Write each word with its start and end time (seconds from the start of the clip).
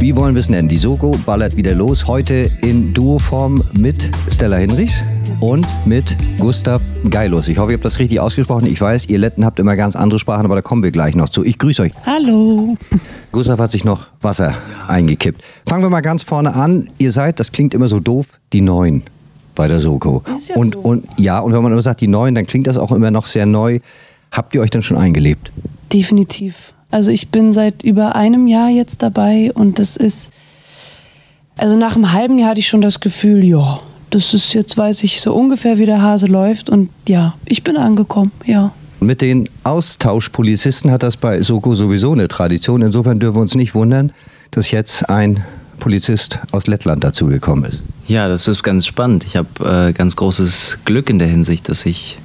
Wie 0.00 0.16
wollen 0.16 0.34
wir 0.34 0.40
es 0.40 0.48
nennen? 0.48 0.68
Die 0.68 0.76
Soko 0.76 1.12
ballert 1.24 1.56
wieder 1.56 1.74
los. 1.74 2.06
Heute 2.06 2.50
in 2.62 2.92
Duoform 2.92 3.62
mit 3.78 4.10
Stella 4.28 4.56
Hinrichs 4.56 5.04
und 5.40 5.66
mit 5.86 6.16
Gustav 6.38 6.82
Geilus. 7.08 7.48
Ich 7.48 7.58
hoffe, 7.58 7.72
ihr 7.72 7.76
habt 7.76 7.84
das 7.84 7.98
richtig 7.98 8.18
ausgesprochen. 8.18 8.66
Ich 8.66 8.80
weiß, 8.80 9.08
ihr 9.08 9.18
Letten 9.18 9.44
habt 9.44 9.60
immer 9.60 9.76
ganz 9.76 9.96
andere 9.96 10.18
Sprachen, 10.18 10.44
aber 10.44 10.54
da 10.56 10.62
kommen 10.62 10.82
wir 10.82 10.90
gleich 10.90 11.14
noch 11.14 11.28
zu. 11.28 11.44
Ich 11.44 11.58
grüße 11.58 11.82
euch. 11.82 11.92
Hallo. 12.06 12.76
Gustav 13.30 13.58
hat 13.58 13.70
sich 13.70 13.84
noch 13.84 14.08
Wasser 14.20 14.54
eingekippt. 14.88 15.42
Fangen 15.66 15.82
wir 15.82 15.90
mal 15.90 16.00
ganz 16.00 16.22
vorne 16.22 16.54
an. 16.54 16.90
Ihr 16.98 17.12
seid, 17.12 17.38
das 17.38 17.52
klingt 17.52 17.74
immer 17.74 17.86
so 17.86 18.00
doof, 18.00 18.26
die 18.52 18.62
Neuen 18.62 19.02
bei 19.54 19.68
der 19.68 19.80
Soko. 19.80 20.22
Ist 20.36 20.48
ja 20.48 20.56
und, 20.56 20.74
doof. 20.74 20.84
und 20.84 21.06
ja, 21.16 21.38
und 21.38 21.52
wenn 21.52 21.62
man 21.62 21.72
immer 21.72 21.82
sagt 21.82 22.00
die 22.00 22.08
Neuen, 22.08 22.34
dann 22.34 22.46
klingt 22.46 22.66
das 22.66 22.76
auch 22.76 22.90
immer 22.90 23.10
noch 23.10 23.26
sehr 23.26 23.46
neu. 23.46 23.78
Habt 24.32 24.54
ihr 24.54 24.60
euch 24.60 24.70
denn 24.70 24.82
schon 24.82 24.96
eingelebt? 24.96 25.52
Definitiv. 25.92 26.72
Also 26.90 27.10
ich 27.10 27.28
bin 27.28 27.52
seit 27.52 27.82
über 27.82 28.14
einem 28.14 28.46
Jahr 28.46 28.68
jetzt 28.68 29.02
dabei 29.02 29.52
und 29.54 29.78
das 29.78 29.96
ist, 29.96 30.30
also 31.56 31.76
nach 31.76 31.94
einem 31.94 32.12
halben 32.12 32.38
Jahr 32.38 32.50
hatte 32.50 32.60
ich 32.60 32.68
schon 32.68 32.80
das 32.80 33.00
Gefühl, 33.00 33.44
ja, 33.44 33.80
das 34.10 34.34
ist 34.34 34.54
jetzt 34.54 34.76
weiß 34.76 35.04
ich 35.04 35.20
so 35.20 35.32
ungefähr, 35.34 35.78
wie 35.78 35.86
der 35.86 36.02
Hase 36.02 36.26
läuft 36.26 36.68
und 36.68 36.90
ja, 37.08 37.34
ich 37.44 37.62
bin 37.62 37.76
angekommen, 37.76 38.32
ja. 38.44 38.72
Mit 38.98 39.22
den 39.22 39.48
Austauschpolizisten 39.64 40.90
hat 40.90 41.02
das 41.02 41.16
bei 41.16 41.40
Soko 41.40 41.74
sowieso 41.74 42.12
eine 42.12 42.28
Tradition. 42.28 42.82
Insofern 42.82 43.18
dürfen 43.18 43.36
wir 43.36 43.40
uns 43.40 43.54
nicht 43.54 43.74
wundern, 43.74 44.12
dass 44.50 44.70
jetzt 44.70 45.08
ein 45.08 45.42
Polizist 45.78 46.38
aus 46.52 46.66
Lettland 46.66 47.02
dazugekommen 47.02 47.70
ist. 47.70 47.82
Ja, 48.06 48.28
das 48.28 48.46
ist 48.46 48.62
ganz 48.62 48.86
spannend. 48.86 49.24
Ich 49.24 49.36
habe 49.36 49.88
äh, 49.88 49.92
ganz 49.92 50.14
großes 50.14 50.78
Glück 50.84 51.10
in 51.10 51.18
der 51.18 51.28
Hinsicht, 51.28 51.68
dass 51.68 51.86
ich, 51.86 52.18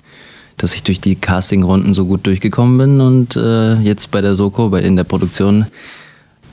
dass 0.58 0.74
ich 0.74 0.84
durch 0.84 1.02
die 1.02 1.16
Castingrunden 1.16 1.94
so 1.94 2.06
gut 2.06 2.26
durchgekommen 2.26 2.78
bin 2.78 3.02
und 3.02 3.36
äh, 3.36 3.74
jetzt 3.76 4.12
bei 4.12 4.22
der 4.22 4.36
Soko, 4.36 4.70
bei, 4.70 4.82
in 4.82 4.96
der 4.96 5.04
Produktion, 5.04 5.66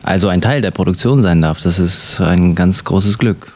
also 0.02 0.28
ein 0.28 0.41
Teil 0.41 0.61
der 0.61 0.72
Produktion 0.72 1.22
sein 1.22 1.41
darf. 1.42 1.61
Das 1.62 1.78
ist 1.78 2.20
ein 2.20 2.55
ganz 2.55 2.84
großes 2.84 3.19
Glück. 3.19 3.53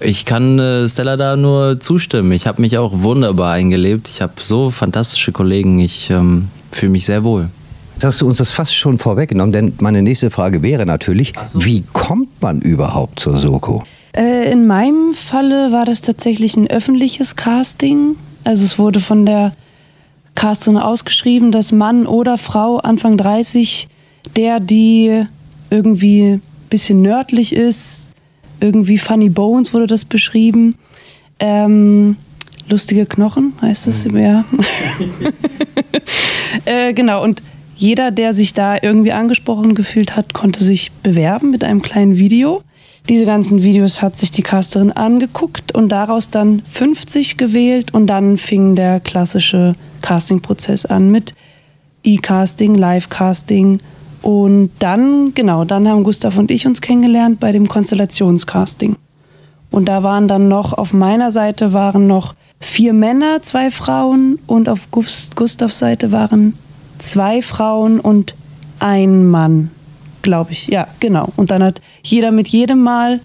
Ich 0.00 0.24
kann 0.24 0.58
äh, 0.58 0.88
Stella 0.88 1.16
da 1.16 1.34
nur 1.36 1.80
zustimmen. 1.80 2.30
Ich 2.32 2.46
habe 2.46 2.60
mich 2.60 2.78
auch 2.78 3.02
wunderbar 3.02 3.52
eingelebt. 3.52 4.08
Ich 4.08 4.22
habe 4.22 4.34
so 4.38 4.70
fantastische 4.70 5.32
Kollegen. 5.32 5.80
Ich 5.80 6.10
ähm, 6.10 6.48
fühle 6.70 6.92
mich 6.92 7.06
sehr 7.06 7.24
wohl. 7.24 7.48
Jetzt 7.94 8.04
hast 8.04 8.20
du 8.20 8.28
uns 8.28 8.38
das 8.38 8.50
fast 8.50 8.74
schon 8.74 8.98
vorweggenommen, 8.98 9.52
denn 9.52 9.72
meine 9.80 10.00
nächste 10.00 10.30
Frage 10.30 10.62
wäre 10.62 10.86
natürlich, 10.86 11.34
wie 11.52 11.82
kommt 11.92 12.40
man 12.40 12.60
überhaupt 12.62 13.20
zur 13.20 13.36
Soko? 13.36 13.82
Äh, 14.16 14.50
in 14.50 14.66
meinem 14.66 15.12
Falle 15.12 15.70
war 15.72 15.84
das 15.84 16.02
tatsächlich 16.02 16.56
ein 16.56 16.68
öffentliches 16.68 17.36
Casting. 17.36 18.16
Also 18.44 18.64
es 18.64 18.78
wurde 18.78 19.00
von 19.00 19.26
der 19.26 19.52
Casterin 20.40 20.78
ausgeschrieben, 20.78 21.52
dass 21.52 21.70
Mann 21.70 22.06
oder 22.06 22.38
Frau 22.38 22.78
Anfang 22.78 23.18
30, 23.18 23.88
der 24.36 24.58
die 24.58 25.24
irgendwie 25.68 26.22
ein 26.32 26.42
bisschen 26.70 27.02
nördlich 27.02 27.54
ist, 27.54 28.12
irgendwie 28.58 28.96
Funny 28.96 29.28
Bones 29.28 29.74
wurde 29.74 29.86
das 29.86 30.06
beschrieben. 30.06 30.76
Ähm, 31.40 32.16
lustige 32.70 33.04
Knochen 33.04 33.52
heißt 33.60 33.86
das, 33.86 34.04
ja. 34.04 34.46
äh, 36.64 36.94
genau, 36.94 37.22
und 37.22 37.42
jeder, 37.76 38.10
der 38.10 38.32
sich 38.32 38.54
da 38.54 38.78
irgendwie 38.80 39.12
angesprochen 39.12 39.74
gefühlt 39.74 40.16
hat, 40.16 40.32
konnte 40.32 40.64
sich 40.64 40.90
bewerben 41.02 41.50
mit 41.50 41.64
einem 41.64 41.82
kleinen 41.82 42.16
Video. 42.16 42.62
Diese 43.10 43.26
ganzen 43.26 43.62
Videos 43.62 44.00
hat 44.00 44.16
sich 44.16 44.30
die 44.30 44.42
Casterin 44.42 44.90
angeguckt 44.90 45.72
und 45.74 45.90
daraus 45.90 46.30
dann 46.30 46.62
50 46.70 47.36
gewählt 47.36 47.92
und 47.92 48.06
dann 48.06 48.38
fing 48.38 48.74
der 48.74 49.00
klassische 49.00 49.74
Castingprozess 50.02 50.86
an 50.86 51.10
mit 51.10 51.34
E-Casting, 52.02 52.74
Live-Casting 52.74 53.78
und 54.22 54.70
dann, 54.78 55.32
genau, 55.34 55.64
dann 55.64 55.88
haben 55.88 56.04
Gustav 56.04 56.36
und 56.36 56.50
ich 56.50 56.66
uns 56.66 56.80
kennengelernt 56.80 57.40
bei 57.40 57.52
dem 57.52 57.68
Konstellationscasting. 57.68 58.96
Und 59.70 59.86
da 59.86 60.02
waren 60.02 60.28
dann 60.28 60.48
noch, 60.48 60.72
auf 60.72 60.92
meiner 60.92 61.30
Seite 61.30 61.72
waren 61.72 62.06
noch 62.06 62.34
vier 62.58 62.92
Männer, 62.92 63.42
zwei 63.42 63.70
Frauen 63.70 64.38
und 64.46 64.68
auf 64.68 64.90
Gus- 64.90 65.30
Gustavs 65.34 65.78
Seite 65.78 66.12
waren 66.12 66.54
zwei 66.98 67.40
Frauen 67.40 68.00
und 68.00 68.34
ein 68.78 69.26
Mann, 69.26 69.70
glaube 70.22 70.52
ich. 70.52 70.66
Ja, 70.66 70.88
genau. 71.00 71.28
Und 71.36 71.50
dann 71.50 71.62
hat 71.62 71.80
jeder 72.02 72.30
mit 72.30 72.48
jedem 72.48 72.82
Mal 72.82 73.20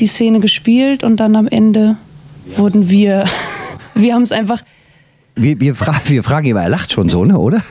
die 0.00 0.06
Szene 0.06 0.40
gespielt 0.40 1.04
und 1.04 1.18
dann 1.18 1.36
am 1.36 1.48
Ende 1.48 1.96
wurden 2.56 2.88
wir, 2.88 3.24
wir 3.94 4.14
haben 4.14 4.22
es 4.22 4.32
einfach, 4.32 4.62
Wir, 5.34 5.60
wir, 5.60 5.74
fra 5.74 5.94
wir 6.06 6.22
fragen 6.22 6.50
aber 6.50 6.62
er 6.62 6.68
lacht 6.68 6.92
schon 6.92 7.08
so, 7.08 7.24
ne, 7.24 7.38
oder? 7.38 7.62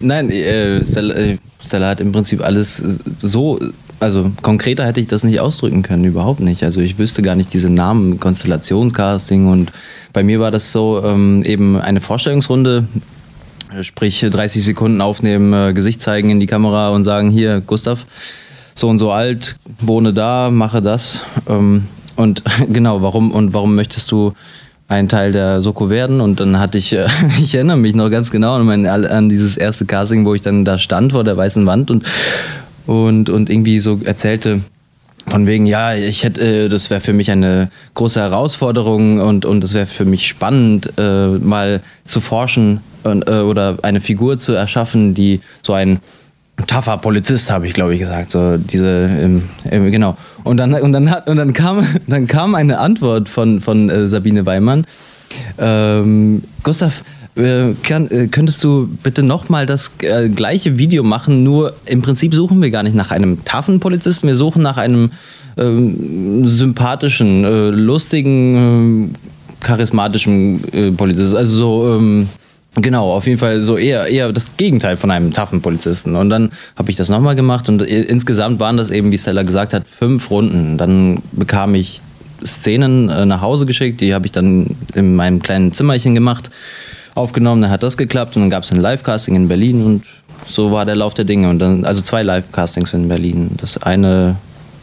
Nein, 0.00 0.30
äh, 0.30 0.84
Stella, 0.84 1.14
äh, 1.14 1.38
Stella 1.64 1.88
hat 1.88 2.00
im 2.00 2.12
Prinzip 2.12 2.42
alles 2.42 2.82
so, 3.20 3.60
also 4.00 4.32
konkreter 4.42 4.86
hätte 4.86 5.00
ich 5.00 5.08
das 5.08 5.24
nicht 5.24 5.40
ausdrücken 5.40 5.82
können, 5.82 6.04
überhaupt 6.04 6.40
nicht. 6.40 6.62
Also 6.62 6.80
ich 6.80 6.98
wüsste 6.98 7.20
gar 7.20 7.34
nicht 7.34 7.52
diese 7.52 7.68
Namen, 7.68 8.18
Konstellationscasting 8.18 9.46
und 9.46 9.72
bei 10.12 10.22
mir 10.22 10.40
war 10.40 10.50
das 10.50 10.72
so 10.72 11.02
ähm, 11.04 11.42
eben 11.44 11.76
eine 11.76 12.00
Vorstellungsrunde, 12.00 12.86
sprich 13.82 14.24
30 14.28 14.64
Sekunden 14.64 15.00
aufnehmen, 15.02 15.52
äh, 15.52 15.72
Gesicht 15.74 16.00
zeigen 16.02 16.30
in 16.30 16.40
die 16.40 16.46
Kamera 16.46 16.88
und 16.90 17.04
sagen, 17.04 17.30
hier 17.30 17.60
Gustav, 17.60 18.06
so 18.74 18.88
und 18.88 18.98
so 18.98 19.12
alt, 19.12 19.56
wohne 19.80 20.14
da, 20.14 20.50
mache 20.50 20.80
das. 20.80 21.22
Ähm, 21.46 21.86
und 22.16 22.42
genau, 22.68 23.02
warum 23.02 23.32
und 23.32 23.52
warum 23.52 23.74
möchtest 23.74 24.10
du 24.10 24.32
ein 24.90 25.08
Teil 25.08 25.32
der 25.32 25.62
Soko 25.62 25.88
werden. 25.88 26.20
Und 26.20 26.40
dann 26.40 26.58
hatte 26.58 26.76
ich, 26.76 26.92
äh, 26.92 27.06
ich 27.42 27.54
erinnere 27.54 27.78
mich 27.78 27.94
noch 27.94 28.10
ganz 28.10 28.30
genau 28.30 28.56
an, 28.56 28.66
mein, 28.66 28.84
an 28.86 29.28
dieses 29.28 29.56
erste 29.56 29.86
Casting, 29.86 30.26
wo 30.26 30.34
ich 30.34 30.42
dann 30.42 30.64
da 30.64 30.78
stand 30.78 31.12
vor 31.12 31.24
der 31.24 31.36
weißen 31.36 31.64
Wand 31.64 31.90
und, 31.90 32.04
und, 32.86 33.30
und 33.30 33.48
irgendwie 33.48 33.80
so 33.80 34.00
erzählte, 34.04 34.60
von 35.26 35.46
wegen, 35.46 35.66
ja, 35.66 35.94
ich 35.94 36.24
hätte, 36.24 36.40
äh, 36.40 36.68
das 36.68 36.90
wäre 36.90 37.00
für 37.00 37.12
mich 37.12 37.30
eine 37.30 37.70
große 37.94 38.20
Herausforderung 38.20 39.20
und, 39.20 39.44
und 39.44 39.62
es 39.62 39.74
wäre 39.74 39.86
für 39.86 40.04
mich 40.04 40.26
spannend, 40.26 40.92
äh, 40.98 41.28
mal 41.28 41.82
zu 42.04 42.20
forschen 42.20 42.80
und, 43.04 43.28
äh, 43.28 43.40
oder 43.40 43.78
eine 43.82 44.00
Figur 44.00 44.38
zu 44.38 44.52
erschaffen, 44.52 45.14
die 45.14 45.40
so 45.62 45.72
ein 45.72 46.00
tougher 46.66 46.98
Polizist, 46.98 47.50
habe 47.50 47.66
ich, 47.66 47.74
glaube 47.74 47.94
ich, 47.94 48.00
gesagt. 48.00 48.30
So 48.30 48.56
diese, 48.56 49.10
ähm, 49.10 49.42
ähm, 49.70 49.90
genau. 49.90 50.16
Und 50.44 50.56
dann, 50.56 50.74
und 50.74 50.92
dann, 50.92 51.10
hat, 51.10 51.28
und 51.28 51.36
dann, 51.36 51.52
kam, 51.52 51.86
dann 52.06 52.26
kam 52.26 52.54
eine 52.54 52.78
Antwort 52.78 53.28
von, 53.28 53.60
von 53.60 53.90
äh, 53.90 54.08
Sabine 54.08 54.46
Weimann. 54.46 54.86
Ähm, 55.58 56.42
Gustav, 56.62 57.02
äh, 57.36 57.70
äh, 57.70 57.74
könntest 58.28 58.64
du 58.64 58.88
bitte 59.02 59.22
nochmal 59.22 59.66
das 59.66 59.92
äh, 60.02 60.28
gleiche 60.28 60.78
Video 60.78 61.02
machen, 61.02 61.44
nur 61.44 61.74
im 61.86 62.02
Prinzip 62.02 62.34
suchen 62.34 62.60
wir 62.60 62.70
gar 62.70 62.82
nicht 62.82 62.96
nach 62.96 63.10
einem 63.10 63.44
taffen 63.44 63.78
Polizisten, 63.80 64.26
wir 64.26 64.36
suchen 64.36 64.62
nach 64.62 64.76
einem 64.76 65.12
ähm, 65.56 66.46
sympathischen, 66.46 67.44
äh, 67.44 67.70
lustigen, 67.70 68.56
ähm, 68.56 69.10
charismatischen 69.60 70.72
äh, 70.72 70.90
Polizisten. 70.90 71.36
Also 71.36 71.56
so, 71.56 71.96
ähm, 71.96 72.28
Genau, 72.76 73.12
auf 73.12 73.26
jeden 73.26 73.38
Fall 73.38 73.62
so 73.62 73.76
eher, 73.76 74.06
eher 74.06 74.32
das 74.32 74.56
Gegenteil 74.56 74.96
von 74.96 75.10
einem 75.10 75.32
taffen 75.32 75.60
Polizisten. 75.60 76.14
Und 76.14 76.30
dann 76.30 76.50
habe 76.76 76.90
ich 76.90 76.96
das 76.96 77.08
nochmal 77.08 77.34
gemacht 77.34 77.68
und 77.68 77.82
äh, 77.82 78.02
insgesamt 78.02 78.60
waren 78.60 78.76
das 78.76 78.90
eben, 78.90 79.10
wie 79.10 79.18
Stella 79.18 79.42
gesagt 79.42 79.74
hat, 79.74 79.84
fünf 79.88 80.30
Runden. 80.30 80.78
Dann 80.78 81.20
bekam 81.32 81.74
ich 81.74 82.00
Szenen 82.44 83.08
äh, 83.08 83.26
nach 83.26 83.40
Hause 83.40 83.66
geschickt, 83.66 84.00
die 84.00 84.14
habe 84.14 84.26
ich 84.26 84.32
dann 84.32 84.76
in 84.94 85.16
meinem 85.16 85.42
kleinen 85.42 85.72
Zimmerchen 85.72 86.14
gemacht, 86.14 86.50
aufgenommen, 87.14 87.62
dann 87.62 87.70
hat 87.72 87.82
das 87.82 87.96
geklappt 87.96 88.36
und 88.36 88.42
dann 88.42 88.50
gab 88.50 88.62
es 88.62 88.70
ein 88.70 88.80
Live-Casting 88.80 89.34
in 89.34 89.48
Berlin 89.48 89.82
und 89.84 90.04
so 90.46 90.72
war 90.72 90.86
der 90.86 90.96
Lauf 90.96 91.14
der 91.14 91.24
Dinge. 91.24 91.50
Und 91.50 91.58
dann, 91.58 91.84
also 91.84 92.00
zwei 92.02 92.22
Live-Castings 92.22 92.94
in 92.94 93.08
Berlin. 93.08 93.50
Das 93.58 93.82
eine 93.82 94.36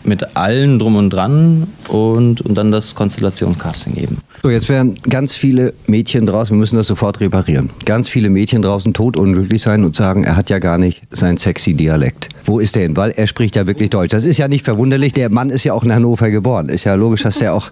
mit 0.07 0.35
allen 0.35 0.79
drum 0.79 0.95
und 0.95 1.09
dran 1.09 1.67
und, 1.89 2.41
und 2.41 2.55
dann 2.55 2.71
das 2.71 2.95
Konstellationscasting 2.95 3.95
eben. 3.95 4.17
So, 4.43 4.49
jetzt 4.49 4.69
werden 4.69 4.95
ganz 5.09 5.35
viele 5.35 5.73
Mädchen 5.87 6.25
draußen, 6.25 6.55
wir 6.55 6.59
müssen 6.59 6.77
das 6.77 6.87
sofort 6.87 7.19
reparieren. 7.19 7.69
Ganz 7.85 8.07
viele 8.07 8.29
Mädchen 8.29 8.61
draußen 8.61 8.93
totunglücklich 8.93 9.61
sein 9.61 9.83
und 9.83 9.95
sagen, 9.95 10.23
er 10.23 10.35
hat 10.35 10.49
ja 10.49 10.59
gar 10.59 10.77
nicht 10.77 11.01
seinen 11.09 11.37
sexy 11.37 11.73
Dialekt. 11.73 12.29
Wo 12.45 12.59
ist 12.59 12.75
der 12.75 12.83
hin? 12.83 12.95
Weil 12.95 13.11
er 13.11 13.27
spricht 13.27 13.55
ja 13.55 13.67
wirklich 13.67 13.89
Deutsch. 13.89 14.11
Das 14.11 14.25
ist 14.25 14.37
ja 14.37 14.47
nicht 14.47 14.63
verwunderlich. 14.63 15.13
Der 15.13 15.29
Mann 15.29 15.49
ist 15.49 15.63
ja 15.63 15.73
auch 15.73 15.83
in 15.83 15.93
Hannover 15.93 16.29
geboren. 16.29 16.69
Ist 16.69 16.83
ja 16.83 16.93
logisch, 16.93 17.23
dass 17.23 17.39
der 17.39 17.53
auch 17.53 17.71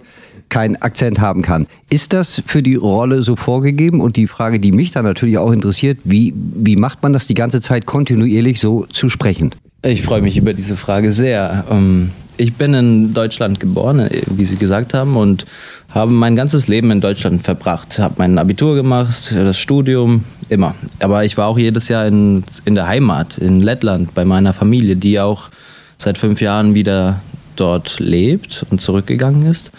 keinen 0.49 0.75
Akzent 0.77 1.19
haben 1.19 1.41
kann. 1.41 1.67
Ist 1.89 2.13
das 2.13 2.41
für 2.45 2.61
die 2.61 2.75
Rolle 2.75 3.23
so 3.23 3.35
vorgegeben? 3.35 4.01
Und 4.01 4.15
die 4.15 4.27
Frage, 4.27 4.59
die 4.59 4.71
mich 4.71 4.91
dann 4.91 5.05
natürlich 5.05 5.37
auch 5.37 5.51
interessiert, 5.51 5.99
wie, 6.03 6.33
wie 6.35 6.75
macht 6.75 7.03
man 7.03 7.13
das 7.13 7.27
die 7.27 7.33
ganze 7.33 7.61
Zeit 7.61 7.85
kontinuierlich 7.85 8.59
so 8.59 8.85
zu 8.85 9.09
sprechen? 9.09 9.51
Ich 9.83 10.01
freue 10.01 10.21
mich 10.21 10.37
über 10.37 10.53
diese 10.53 10.77
Frage 10.77 11.11
sehr. 11.11 11.65
Ähm, 11.69 12.09
Ich 12.37 12.55
bin 12.55 12.73
in 12.73 13.13
Deutschland 13.13 13.59
geboren, 13.59 13.99
äh, 13.99 14.21
wie 14.27 14.45
Sie 14.45 14.57
gesagt 14.57 14.93
haben, 14.93 15.15
und 15.17 15.45
habe 15.93 16.11
mein 16.11 16.35
ganzes 16.35 16.67
Leben 16.67 16.91
in 16.91 17.01
Deutschland 17.01 17.43
verbracht. 17.43 17.99
Habe 17.99 18.15
mein 18.17 18.37
Abitur 18.37 18.75
gemacht, 18.75 19.33
das 19.33 19.57
Studium, 19.57 20.23
immer. 20.49 20.75
Aber 20.99 21.23
ich 21.23 21.37
war 21.37 21.47
auch 21.47 21.57
jedes 21.57 21.87
Jahr 21.87 22.05
in, 22.07 22.43
in 22.65 22.75
der 22.75 22.87
Heimat, 22.87 23.37
in 23.37 23.61
Lettland, 23.61 24.13
bei 24.13 24.25
meiner 24.25 24.53
Familie, 24.53 24.95
die 24.95 25.19
auch 25.19 25.49
seit 25.97 26.17
fünf 26.17 26.41
Jahren 26.41 26.75
wieder 26.75 27.21
dort 27.55 27.99
lebt 27.99 28.65
und 28.69 28.81
zurückgegangen 28.81 29.45
ist. 29.45 29.71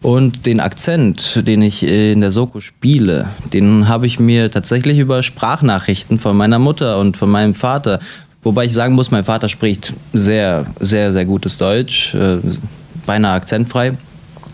Und 0.00 0.46
den 0.46 0.60
Akzent, 0.60 1.46
den 1.46 1.60
ich 1.60 1.82
in 1.82 2.20
der 2.20 2.30
Soko 2.30 2.60
spiele, 2.60 3.30
den 3.52 3.88
habe 3.88 4.06
ich 4.06 4.20
mir 4.20 4.50
tatsächlich 4.50 4.98
über 4.98 5.24
Sprachnachrichten 5.24 6.20
von 6.20 6.36
meiner 6.36 6.60
Mutter 6.60 7.00
und 7.00 7.16
von 7.16 7.28
meinem 7.28 7.54
Vater 7.54 7.98
Wobei 8.42 8.66
ich 8.66 8.72
sagen 8.72 8.94
muss, 8.94 9.10
mein 9.10 9.24
Vater 9.24 9.48
spricht 9.48 9.92
sehr, 10.12 10.64
sehr, 10.80 11.12
sehr 11.12 11.24
gutes 11.24 11.58
Deutsch, 11.58 12.14
äh, 12.14 12.38
beinahe 13.04 13.34
akzentfrei. 13.34 13.94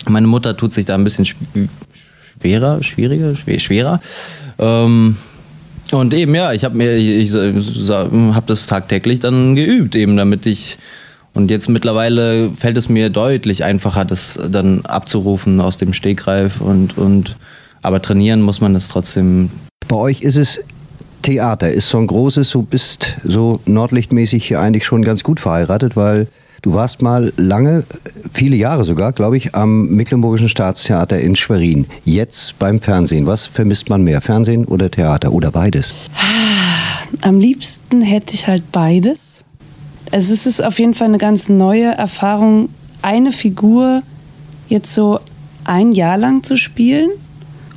Meine 0.09 0.27
Mutter 0.27 0.57
tut 0.57 0.73
sich 0.73 0.85
da 0.85 0.95
ein 0.95 1.05
bisschen 1.05 1.27
schwerer, 2.41 2.83
schwieriger, 2.83 3.35
schwerer. 3.37 4.01
Ähm, 4.59 5.17
und 5.93 6.15
eben, 6.15 6.35
ja, 6.35 6.53
ich 6.53 6.65
habe 6.65 6.77
mir, 6.77 6.97
ich, 6.97 7.35
ich 7.35 7.35
habe 7.35 8.45
das 8.47 8.67
tagtäglich 8.67 9.21
dann 9.21 9.55
geübt, 9.55 9.95
eben 9.95 10.17
damit 10.17 10.47
ich 10.47 10.79
und 11.35 11.51
jetzt 11.51 11.69
mittlerweile 11.69 12.51
fällt 12.53 12.77
es 12.77 12.89
mir 12.89 13.11
deutlich 13.11 13.65
einfacher, 13.65 14.05
das 14.05 14.39
dann 14.49 14.87
abzurufen 14.87 15.61
aus 15.61 15.77
dem 15.77 15.93
Stegreif 15.93 16.61
und, 16.61 16.97
und 16.97 17.35
aber 17.83 18.01
trainieren 18.01 18.41
muss 18.41 18.61
man 18.61 18.73
das 18.73 18.89
trotzdem. 18.89 19.51
Bei 19.89 19.97
euch 19.97 20.23
ist 20.23 20.37
es 20.37 20.65
Theater, 21.25 21.73
ist 21.73 21.89
so 21.89 21.99
ein 21.99 22.07
großes, 22.07 22.51
du 22.51 22.63
bist 22.63 23.17
so 23.25 23.61
nordlichtmäßig 23.67 24.47
hier 24.47 24.61
eigentlich 24.61 24.85
schon 24.85 25.03
ganz 25.03 25.25
gut 25.25 25.41
verheiratet, 25.41 25.97
weil 25.97 26.29
du 26.63 26.73
warst 26.73 27.03
mal 27.03 27.33
lange, 27.37 27.83
viele 28.33 28.55
Jahre 28.55 28.85
sogar, 28.85 29.13
glaube 29.13 29.37
ich, 29.37 29.55
am 29.55 29.89
Mecklenburgischen 29.89 30.49
Staatstheater 30.49 31.19
in 31.19 31.35
Schwerin. 31.35 31.87
Jetzt 32.05 32.59
beim 32.61 32.81
Fernsehen. 32.81 33.27
Was 33.27 33.47
vermisst 33.47 33.91
man 33.91 34.05
mehr, 34.05 34.21
Fernsehen 34.21 34.65
oder 34.65 34.91
Theater 34.91 35.33
oder 35.33 35.51
beides? 35.51 35.95
Am 37.21 37.41
liebsten 37.41 38.01
hätte 38.01 38.35
ich 38.35 38.47
halt 38.47 38.71
beides 38.71 39.35
also 40.15 40.33
es 40.33 40.47
ist 40.47 40.63
auf 40.63 40.79
jeden 40.79 40.95
Fall 40.95 41.09
eine 41.09 41.19
ganz 41.19 41.49
neue 41.49 41.87
Erfahrung, 41.87 42.69
eine 43.03 43.33
Figur 43.33 44.03
jetzt 44.69 44.95
so 44.95 45.19
ein 45.65 45.93
Jahr 45.93 46.19
lang 46.19 46.45
zu 46.45 46.57
spielen 46.57 47.11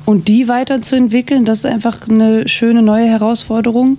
und 0.08 0.26
die 0.26 0.48
weiterzuentwickeln. 0.48 1.44
Das 1.44 1.58
ist 1.58 1.66
einfach 1.66 2.08
eine 2.08 2.48
schöne 2.48 2.80
neue 2.80 3.04
Herausforderung. 3.04 3.98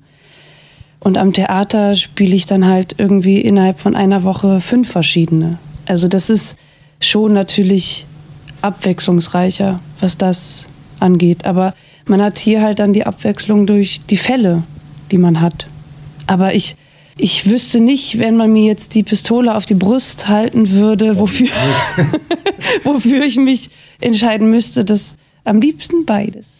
Und 1.00 1.20
am 1.20 1.34
Theater 1.34 1.94
spiele 1.94 2.36
ich 2.36 2.48
dann 2.48 2.66
halt 2.66 2.96
irgendwie 2.98 3.40
innerhalb 3.40 3.80
von 3.80 3.96
einer 3.96 4.24
Woche 4.24 4.60
fünf 4.60 4.90
verschiedene. 4.90 5.60
Also 5.86 6.08
das 6.08 6.32
ist 6.32 6.56
schon 7.00 7.34
natürlich 7.34 8.08
abwechslungsreicher, 8.64 9.82
was 10.02 10.18
das 10.18 10.66
angeht. 11.00 11.46
Aber 11.46 11.76
man 12.08 12.24
hat 12.24 12.40
hier 12.40 12.64
halt 12.64 12.80
dann 12.80 12.92
die 12.92 13.06
Abwechslung 13.06 13.68
durch 13.68 14.02
die 14.10 14.18
Fälle, 14.18 14.64
die 15.12 15.20
man 15.20 15.42
hat. 15.42 15.68
Aber 16.26 16.56
ich, 16.56 16.76
ich 17.18 17.48
wüsste 17.48 17.82
nicht, 17.82 18.18
wenn 18.18 18.36
man 18.36 18.52
mir 18.52 18.64
jetzt 18.64 18.96
die 18.96 19.04
Pistole 19.04 19.54
auf 19.54 19.68
die 19.68 19.76
Brust 19.76 20.28
halten 20.28 20.72
würde, 20.72 21.20
wofür, 21.20 21.50
wofür 22.84 23.24
ich 23.26 23.36
mich 23.36 23.70
entscheiden 24.02 24.50
müsste. 24.50 24.84
Das 24.84 25.16
am 25.44 25.60
liebsten 25.60 26.06
beides. 26.06 26.60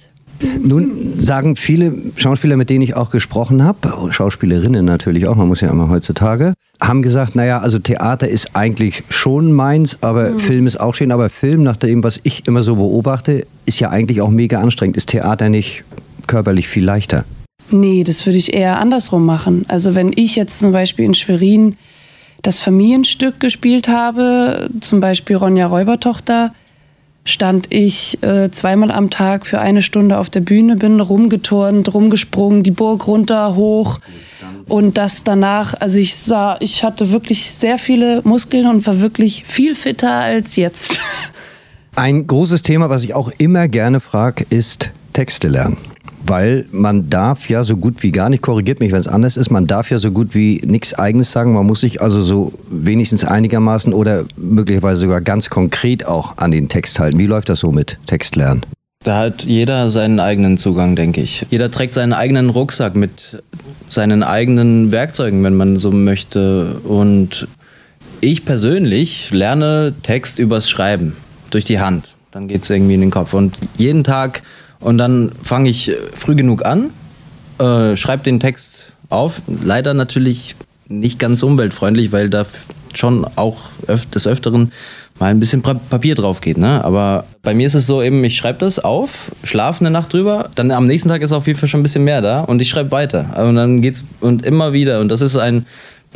Nun 0.62 1.20
sagen 1.20 1.56
viele 1.56 1.94
Schauspieler, 2.16 2.56
mit 2.56 2.70
denen 2.70 2.82
ich 2.82 2.96
auch 2.96 3.10
gesprochen 3.10 3.64
habe, 3.64 4.12
Schauspielerinnen 4.12 4.86
natürlich 4.86 5.28
auch, 5.28 5.36
man 5.36 5.48
muss 5.48 5.62
ja 5.62 5.70
immer 5.70 5.90
heutzutage, 5.90 6.54
haben 6.82 7.02
gesagt, 7.02 7.36
naja, 7.36 7.60
also 7.60 7.78
Theater 7.78 8.28
ist 8.28 8.56
eigentlich 8.56 9.04
schon 9.10 9.52
meins, 9.52 9.98
aber 10.02 10.32
mhm. 10.32 10.40
Film 10.40 10.68
ist 10.68 10.80
auch 10.80 10.96
schön. 10.96 11.12
Aber 11.12 11.30
Film, 11.30 11.64
nach 11.64 11.76
dem, 11.76 12.04
was 12.04 12.22
ich 12.24 12.48
immer 12.48 12.64
so 12.64 12.78
beobachte, 12.78 13.46
ist 13.66 13.80
ja 13.80 13.90
eigentlich 13.90 14.22
auch 14.22 14.30
mega 14.30 14.62
anstrengend. 14.62 14.96
Ist 14.96 15.10
Theater 15.10 15.50
nicht 15.50 15.84
körperlich 16.28 16.70
viel 16.70 16.86
leichter? 16.86 17.26
Nee, 17.72 18.04
das 18.04 18.26
würde 18.26 18.38
ich 18.38 18.54
eher 18.54 18.80
andersrum 18.80 19.26
machen. 19.26 19.66
Also 19.68 19.94
wenn 19.94 20.12
ich 20.16 20.36
jetzt 20.36 20.60
zum 20.60 20.72
Beispiel 20.72 21.06
in 21.06 21.14
Schwerin 21.14 21.76
das 22.42 22.60
Familienstück 22.60 23.40
gespielt 23.40 23.90
habe, 23.90 24.70
zum 24.80 25.02
Beispiel 25.02 25.36
Ronja 25.36 25.68
Räubertochter, 25.68 26.54
stand 27.30 27.68
ich 27.72 28.22
äh, 28.24 28.50
zweimal 28.52 28.92
am 28.92 29.10
Tag 29.10 29.46
für 29.46 29.60
eine 29.60 29.82
Stunde 29.82 30.18
auf 30.18 30.30
der 30.30 30.42
Bühne, 30.42 30.76
bin 30.76 31.00
rumgeturnt, 31.00 31.94
rumgesprungen, 31.94 32.64
die 32.64 32.72
Burg 32.72 33.08
runter, 33.08 33.56
hoch. 33.56 34.00
Und 34.68 34.98
das 34.98 35.24
danach, 35.24 35.74
also 35.80 36.00
ich 36.00 36.16
sah, 36.16 36.58
ich 36.60 36.84
hatte 36.84 37.12
wirklich 37.12 37.52
sehr 37.52 37.78
viele 37.78 38.22
Muskeln 38.24 38.68
und 38.68 38.86
war 38.86 39.00
wirklich 39.00 39.44
viel 39.46 39.76
fitter 39.76 40.12
als 40.14 40.56
jetzt. 40.56 41.00
Ein 41.96 42.28
großes 42.28 42.62
Thema, 42.62 42.90
was 42.90 43.04
ich 43.04 43.14
auch 43.14 43.32
immer 43.40 43.68
gerne 43.68 44.00
frage, 44.00 44.46
ist 44.50 44.92
Texte 45.20 45.50
lernen 45.50 45.76
weil 46.26 46.66
man 46.72 47.10
darf 47.10 47.50
ja 47.50 47.64
so 47.64 47.78
gut 47.78 48.04
wie 48.04 48.12
gar 48.12 48.30
nicht, 48.30 48.44
korrigiert 48.44 48.80
mich, 48.80 48.92
wenn 48.92 49.00
es 49.00 49.08
anders 49.08 49.36
ist, 49.36 49.50
man 49.50 49.66
darf 49.66 49.90
ja 49.90 49.98
so 49.98 50.12
gut 50.12 50.36
wie 50.36 50.62
nichts 50.66 50.94
Eigenes 50.94 51.32
sagen. 51.32 51.54
Man 51.54 51.66
muss 51.66 51.82
sich 51.82 52.02
also 52.02 52.22
so 52.22 52.54
wenigstens 52.70 53.26
einigermaßen 53.26 53.94
oder 53.94 54.26
möglicherweise 54.38 55.02
sogar 55.02 55.22
ganz 55.22 55.50
konkret 55.50 56.06
auch 56.06 56.38
an 56.38 56.52
den 56.52 56.70
Text 56.70 57.00
halten. 57.00 57.18
Wie 57.18 57.26
läuft 57.26 57.50
das 57.50 57.60
so 57.60 57.72
mit 57.72 57.98
Textlernen? 58.06 58.66
Da 59.04 59.18
hat 59.18 59.44
jeder 59.44 59.90
seinen 59.92 60.20
eigenen 60.20 60.58
Zugang, 60.58 60.96
denke 60.96 61.22
ich. 61.22 61.46
Jeder 61.50 61.72
trägt 61.72 61.94
seinen 61.94 62.14
eigenen 62.14 62.50
Rucksack 62.50 62.96
mit 62.96 63.42
seinen 63.90 64.22
eigenen 64.24 64.92
Werkzeugen, 64.92 65.44
wenn 65.44 65.56
man 65.56 65.80
so 65.80 65.92
möchte. 65.92 66.82
Und 66.84 67.48
ich 68.22 68.46
persönlich 68.46 69.32
lerne 69.32 69.94
Text 70.04 70.38
übers 70.38 70.70
Schreiben, 70.70 71.16
durch 71.50 71.66
die 71.66 71.80
Hand. 71.80 72.16
Dann 72.32 72.48
geht 72.48 72.64
es 72.64 72.70
irgendwie 72.70 72.94
in 72.94 73.02
den 73.02 73.12
Kopf. 73.12 73.34
Und 73.34 73.58
jeden 73.78 74.04
Tag 74.04 74.44
und 74.80 74.98
dann 74.98 75.32
fange 75.44 75.70
ich 75.70 75.92
früh 76.16 76.36
genug 76.36 76.66
an, 76.66 76.92
äh, 77.60 77.96
schreibe 77.98 78.24
den 78.24 78.40
Text 78.40 78.94
auf. 79.10 79.42
Leider 79.48 79.94
natürlich 79.94 80.56
nicht 80.88 81.20
ganz 81.20 81.44
umweltfreundlich, 81.44 82.12
weil 82.12 82.30
da 82.30 82.46
schon 82.94 83.26
auch 83.36 83.58
öf 83.88 84.06
des 84.08 84.26
Öfteren 84.26 84.72
mal 85.20 85.28
ein 85.28 85.40
bisschen 85.40 85.62
Papier 85.62 86.16
drauf 86.16 86.42
geht. 86.42 86.58
Ne? 86.58 86.84
Aber 86.84 87.26
bei 87.44 87.54
mir 87.54 87.68
ist 87.68 87.76
es 87.76 87.86
so 87.86 88.02
eben, 88.02 88.24
ich 88.24 88.38
schreibe 88.38 88.60
das 88.60 88.80
auf, 88.80 89.32
schlafe 89.44 89.82
eine 89.82 89.92
Nacht 89.92 90.14
drüber, 90.14 90.50
dann 90.56 90.72
am 90.72 90.88
nächsten 90.88 91.10
Tag 91.10 91.22
ist 91.22 91.32
auf 91.32 91.46
jeden 91.46 91.60
Fall 91.60 91.70
schon 91.70 91.82
ein 91.82 91.84
bisschen 91.84 92.06
mehr 92.06 92.22
da 92.22 92.42
und 92.42 92.62
ich 92.62 92.70
schreibe 92.70 92.92
weiter. 92.92 93.46
Und 93.46 93.56
dann 93.56 93.82
geht's 93.82 94.04
und 94.22 94.46
immer 94.46 94.74
wieder. 94.74 95.02
Und 95.02 95.10
das 95.10 95.22
ist 95.22 95.36
ein, 95.36 95.66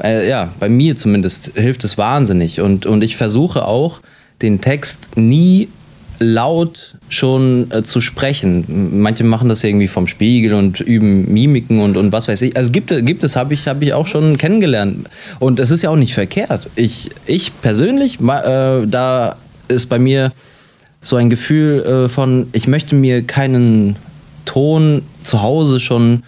äh, 0.02 0.28
ja, 0.28 0.50
bei 0.60 0.70
mir 0.70 0.96
zumindest 0.98 1.52
hilft 1.56 1.84
es 1.84 1.98
wahnsinnig. 1.98 2.62
Und, 2.62 2.86
und 2.86 3.04
ich 3.04 3.18
versuche 3.18 3.66
auch, 3.66 4.00
den 4.42 4.62
Text 4.62 5.16
nie 5.16 5.70
laut 6.20 6.96
schon 7.10 7.70
äh, 7.72 7.84
zu 7.84 8.02
sprechen. 8.02 9.00
Manche 9.02 9.24
machen 9.24 9.50
das 9.50 9.64
irgendwie 9.64 9.88
vom 9.88 10.08
Spiegel 10.08 10.54
und 10.54 10.80
üben 10.80 11.32
Mimiken 11.32 11.82
und, 11.82 11.98
und 11.98 12.12
was 12.12 12.28
weiß 12.28 12.42
ich. 12.44 12.56
Also 12.58 12.72
gibt, 12.72 12.90
gibt 13.06 13.24
es, 13.24 13.36
habe 13.36 13.54
ich, 13.54 13.68
hab 13.68 13.82
ich 13.82 13.94
auch 13.94 14.08
schon 14.08 14.38
kennengelernt. 14.38 15.08
Und 15.40 15.60
es 15.60 15.72
ist 15.72 15.82
ja 15.82 15.90
auch 15.90 15.96
nicht 15.96 16.14
verkehrt. 16.14 16.70
Ich, 16.76 17.10
ich 17.26 17.52
persönlich, 17.62 18.20
äh, 18.20 18.86
da 18.86 19.36
ist 19.68 19.88
bei 19.88 20.00
mir 20.00 20.32
so 21.02 21.16
ein 21.18 21.30
Gefühl 21.30 21.84
äh, 21.84 22.10
von, 22.10 22.48
ich 22.54 22.68
möchte 22.68 22.96
mir 22.96 23.24
keinen 23.24 23.98
Ton 24.46 25.04
zu 25.24 25.42
Hause 25.42 25.80
schon 25.80 26.24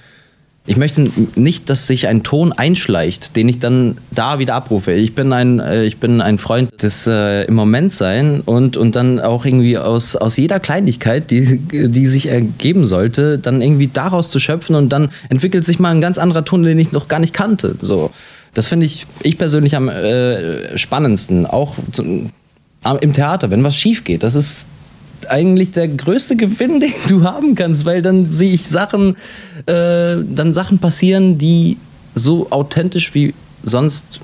ich 0.67 0.77
möchte 0.77 1.11
nicht, 1.35 1.69
dass 1.69 1.85
sich 1.85 2.07
ein 2.07 2.23
Ton 2.23 2.51
einschleicht, 2.51 3.35
den 3.35 3.47
ich 3.47 3.59
dann 3.59 3.97
da 4.11 4.39
wieder 4.39 4.55
abrufe. 4.55 4.93
Ich 4.93 5.13
bin 5.13 5.31
ein, 5.31 5.59
äh, 5.59 5.83
ich 5.83 5.97
bin 5.97 6.21
ein 6.21 6.39
Freund 6.39 6.81
des 6.81 7.05
äh, 7.05 7.43
im 7.43 7.53
Moment 7.53 7.93
sein 7.93 8.41
und, 8.41 8.75
und 8.75 8.95
dann 8.95 9.19
auch 9.19 9.45
irgendwie 9.45 9.77
aus, 9.77 10.15
aus 10.15 10.37
jeder 10.37 10.59
Kleinigkeit, 10.59 11.29
die, 11.29 11.59
die 11.59 12.07
sich 12.07 12.27
ergeben 12.27 12.85
sollte, 12.85 13.37
dann 13.37 13.61
irgendwie 13.61 13.87
daraus 13.87 14.29
zu 14.29 14.39
schöpfen 14.39 14.75
und 14.75 14.89
dann 14.89 15.09
entwickelt 15.29 15.65
sich 15.65 15.77
mal 15.77 15.91
ein 15.91 16.01
ganz 16.01 16.17
anderer 16.17 16.43
Ton, 16.43 16.63
den 16.63 16.79
ich 16.79 16.91
noch 16.91 17.07
gar 17.07 17.19
nicht 17.19 17.33
kannte. 17.33 17.75
So. 17.79 18.09
Das 18.55 18.67
finde 18.67 18.87
ich, 18.87 19.05
ich 19.21 19.37
persönlich 19.37 19.75
am 19.75 19.89
äh, 19.89 20.77
spannendsten. 20.77 21.45
Auch 21.45 21.75
zu, 21.91 22.29
im 23.01 23.13
Theater, 23.13 23.51
wenn 23.51 23.63
was 23.63 23.75
schief 23.75 24.03
geht. 24.03 24.23
Das 24.23 24.35
ist 24.35 24.67
eigentlich 25.29 25.71
der 25.71 25.87
größte 25.87 26.35
Gewinn, 26.35 26.79
den 26.79 26.93
du 27.07 27.23
haben 27.23 27.55
kannst, 27.55 27.85
weil 27.85 28.01
dann 28.01 28.31
sehe 28.31 28.53
ich 28.53 28.65
Sachen, 28.65 29.15
äh, 29.65 30.17
dann 30.23 30.53
Sachen 30.53 30.79
passieren, 30.79 31.37
die 31.37 31.77
so 32.15 32.49
authentisch 32.51 33.13
wie 33.13 33.33
sonst, 33.63 34.19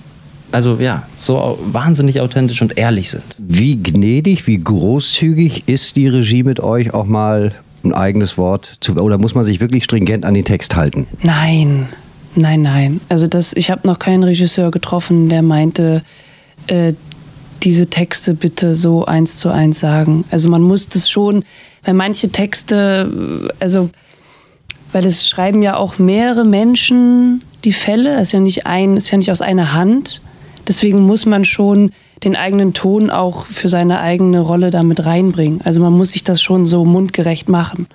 also 0.52 0.78
ja, 0.80 1.04
so 1.18 1.60
wahnsinnig 1.72 2.22
authentisch 2.22 2.62
und 2.62 2.78
ehrlich 2.78 3.12
sind. 3.12 3.24
Wie 3.38 3.82
gnädig, 3.82 4.48
wie 4.48 4.58
großzügig 4.58 5.64
ist 5.68 5.96
die 5.96 6.08
Regie 6.08 6.44
mit 6.44 6.60
euch 6.60 6.94
auch 6.94 7.06
mal 7.06 7.54
ein 7.84 7.94
eigenes 7.94 8.38
Wort 8.38 8.78
zu, 8.80 8.94
oder 8.96 9.18
muss 9.18 9.36
man 9.36 9.44
sich 9.44 9.60
wirklich 9.60 9.84
stringent 9.84 10.26
an 10.26 10.34
den 10.34 10.46
Text 10.46 10.76
halten? 10.76 11.08
Nein, 11.24 11.90
nein, 12.36 12.62
nein. 12.62 13.02
Also 13.10 13.28
das, 13.28 13.54
ich 13.54 13.72
habe 13.72 13.88
noch 13.88 14.00
keinen 14.00 14.24
Regisseur 14.24 14.72
getroffen, 14.72 15.30
der 15.30 15.42
meinte, 15.42 16.04
äh, 16.68 16.94
diese 17.64 17.88
Texte 17.88 18.34
bitte 18.34 18.76
so 18.76 19.06
eins 19.06 19.38
zu 19.38 19.50
eins 19.50 19.80
sagen. 19.80 20.26
Also 20.32 20.50
man 20.50 20.62
muss 20.62 20.90
das 20.90 21.10
schon, 21.10 21.44
weil 21.84 21.94
manche 21.94 22.30
Texte, 22.30 23.50
also 23.60 23.90
weil 24.92 25.06
es 25.06 25.28
schreiben 25.28 25.62
ja 25.62 25.78
auch 25.78 26.00
mehrere 26.00 26.44
Menschen 26.44 27.44
die 27.64 27.74
Fälle, 27.74 28.20
ist 28.20 28.32
ja 28.32 28.40
nicht 28.40 28.66
ein, 28.66 28.98
ist 28.98 29.12
ja 29.12 29.18
nicht 29.18 29.32
aus 29.32 29.42
einer 29.42 29.74
Hand. 29.74 30.22
Deswegen 30.68 31.02
muss 31.02 31.26
man 31.26 31.46
schon 31.46 31.92
den 32.24 32.36
eigenen 32.36 32.74
Ton 32.74 33.10
auch 33.10 33.46
für 33.46 33.70
seine 33.70 34.00
eigene 34.00 34.42
Rolle 34.42 34.70
damit 34.70 35.06
reinbringen. 35.06 35.62
Also 35.64 35.82
man 35.82 35.94
muss 35.94 36.10
sich 36.10 36.24
das 36.24 36.42
schon 36.42 36.66
so 36.66 36.86
mundgerecht 36.86 37.50
machen. 37.50 37.88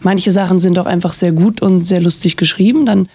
Manche 0.00 0.30
Sachen 0.30 0.58
sind 0.58 0.78
auch 0.78 0.86
einfach 0.86 1.12
sehr 1.12 1.32
gut 1.32 1.60
und 1.60 1.84
sehr 1.84 2.00
lustig 2.00 2.36
geschrieben, 2.36 2.86
dann 2.86 3.08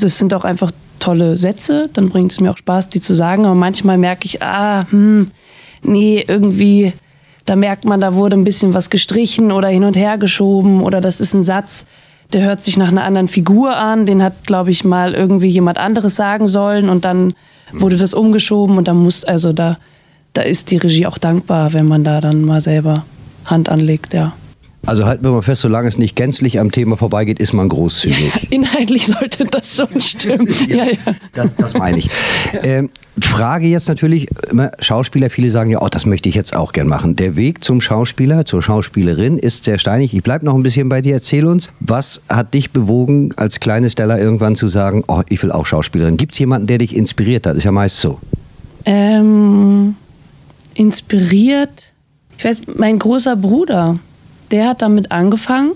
das 0.00 0.18
sind 0.18 0.34
auch 0.34 0.44
einfach 0.44 0.72
tolle 1.04 1.36
Sätze, 1.36 1.90
dann 1.92 2.08
bringt 2.08 2.32
es 2.32 2.40
mir 2.40 2.50
auch 2.50 2.56
Spaß, 2.56 2.88
die 2.88 3.00
zu 3.00 3.14
sagen. 3.14 3.44
Aber 3.44 3.54
manchmal 3.54 3.98
merke 3.98 4.24
ich, 4.24 4.42
ah, 4.42 4.86
hm, 4.90 5.30
nee, 5.82 6.24
irgendwie, 6.26 6.94
da 7.44 7.56
merkt 7.56 7.84
man, 7.84 8.00
da 8.00 8.14
wurde 8.14 8.36
ein 8.36 8.44
bisschen 8.44 8.72
was 8.72 8.88
gestrichen 8.88 9.52
oder 9.52 9.68
hin 9.68 9.84
und 9.84 9.96
her 9.96 10.16
geschoben 10.16 10.82
oder 10.82 11.02
das 11.02 11.20
ist 11.20 11.34
ein 11.34 11.42
Satz, 11.42 11.84
der 12.32 12.42
hört 12.42 12.62
sich 12.62 12.78
nach 12.78 12.88
einer 12.88 13.04
anderen 13.04 13.28
Figur 13.28 13.76
an, 13.76 14.06
den 14.06 14.22
hat, 14.22 14.46
glaube 14.46 14.70
ich, 14.70 14.82
mal 14.82 15.12
irgendwie 15.12 15.48
jemand 15.48 15.76
anderes 15.76 16.16
sagen 16.16 16.48
sollen 16.48 16.88
und 16.88 17.04
dann 17.04 17.34
wurde 17.72 17.96
das 17.96 18.14
umgeschoben 18.14 18.78
und 18.78 18.88
dann 18.88 18.96
muss, 18.96 19.24
also 19.24 19.52
da, 19.52 19.76
da 20.32 20.40
ist 20.40 20.70
die 20.70 20.78
Regie 20.78 21.06
auch 21.06 21.18
dankbar, 21.18 21.74
wenn 21.74 21.86
man 21.86 22.02
da 22.02 22.22
dann 22.22 22.42
mal 22.42 22.62
selber 22.62 23.04
Hand 23.44 23.68
anlegt, 23.68 24.14
ja. 24.14 24.32
Also 24.86 25.06
halten 25.06 25.24
wir 25.24 25.30
mal 25.30 25.42
fest, 25.42 25.62
solange 25.62 25.88
es 25.88 25.98
nicht 25.98 26.16
gänzlich 26.16 26.60
am 26.60 26.70
Thema 26.70 26.96
vorbeigeht, 26.96 27.38
ist 27.38 27.52
man 27.52 27.68
großzügig. 27.68 28.32
Ja, 28.34 28.40
inhaltlich 28.50 29.06
sollte 29.06 29.44
das 29.44 29.76
schon 29.76 30.00
stimmen. 30.00 30.48
ja, 30.68 30.84
ja, 30.84 31.14
Das, 31.32 31.56
das 31.56 31.74
meine 31.74 31.98
ich. 31.98 32.10
Ähm, 32.62 32.90
Frage 33.20 33.66
jetzt 33.66 33.88
natürlich, 33.88 34.28
immer 34.50 34.72
Schauspieler, 34.80 35.30
viele 35.30 35.50
sagen 35.50 35.70
ja, 35.70 35.80
oh, 35.80 35.88
das 35.88 36.04
möchte 36.04 36.28
ich 36.28 36.34
jetzt 36.34 36.54
auch 36.54 36.72
gern 36.72 36.88
machen. 36.88 37.16
Der 37.16 37.36
Weg 37.36 37.62
zum 37.62 37.80
Schauspieler, 37.80 38.44
zur 38.44 38.62
Schauspielerin 38.62 39.38
ist 39.38 39.64
sehr 39.64 39.78
steinig. 39.78 40.12
Ich 40.14 40.22
bleibe 40.22 40.44
noch 40.44 40.54
ein 40.54 40.62
bisschen 40.62 40.88
bei 40.88 41.00
dir. 41.00 41.14
Erzähl 41.14 41.46
uns, 41.46 41.70
was 41.80 42.22
hat 42.28 42.54
dich 42.54 42.72
bewogen, 42.72 43.30
als 43.36 43.60
kleine 43.60 43.90
Stella 43.90 44.18
irgendwann 44.18 44.56
zu 44.56 44.68
sagen, 44.68 45.04
oh, 45.06 45.22
ich 45.28 45.42
will 45.42 45.52
auch 45.52 45.66
Schauspielerin? 45.66 46.16
Gibt 46.16 46.32
es 46.32 46.38
jemanden, 46.38 46.66
der 46.66 46.78
dich 46.78 46.94
inspiriert 46.94 47.46
hat? 47.46 47.56
Ist 47.56 47.64
ja 47.64 47.72
meist 47.72 47.98
so. 47.98 48.18
Ähm, 48.84 49.94
inspiriert, 50.74 51.92
ich 52.36 52.44
weiß, 52.44 52.62
mein 52.76 52.98
großer 52.98 53.36
Bruder 53.36 53.98
der 54.50 54.68
hat 54.68 54.82
damit 54.82 55.12
angefangen. 55.12 55.72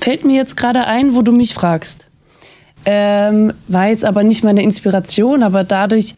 Fällt 0.00 0.24
mir 0.24 0.36
jetzt 0.36 0.56
gerade 0.56 0.86
ein, 0.86 1.14
wo 1.14 1.22
du 1.22 1.32
mich 1.32 1.54
fragst. 1.54 2.06
Ähm, 2.84 3.52
war 3.66 3.88
jetzt 3.88 4.04
aber 4.04 4.22
nicht 4.22 4.44
meine 4.44 4.62
Inspiration, 4.62 5.42
aber 5.42 5.64
dadurch, 5.64 6.14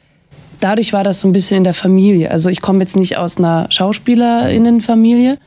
dadurch 0.60 0.92
war 0.92 1.02
das 1.02 1.20
so 1.20 1.28
ein 1.28 1.32
bisschen 1.32 1.58
in 1.58 1.64
der 1.64 1.74
Familie. 1.74 2.30
Also 2.30 2.50
ich 2.50 2.60
komme 2.60 2.80
jetzt 2.80 2.96
nicht 2.96 3.16
aus 3.16 3.38
einer 3.38 3.66
Schauspielerinnenfamilie, 3.70 5.38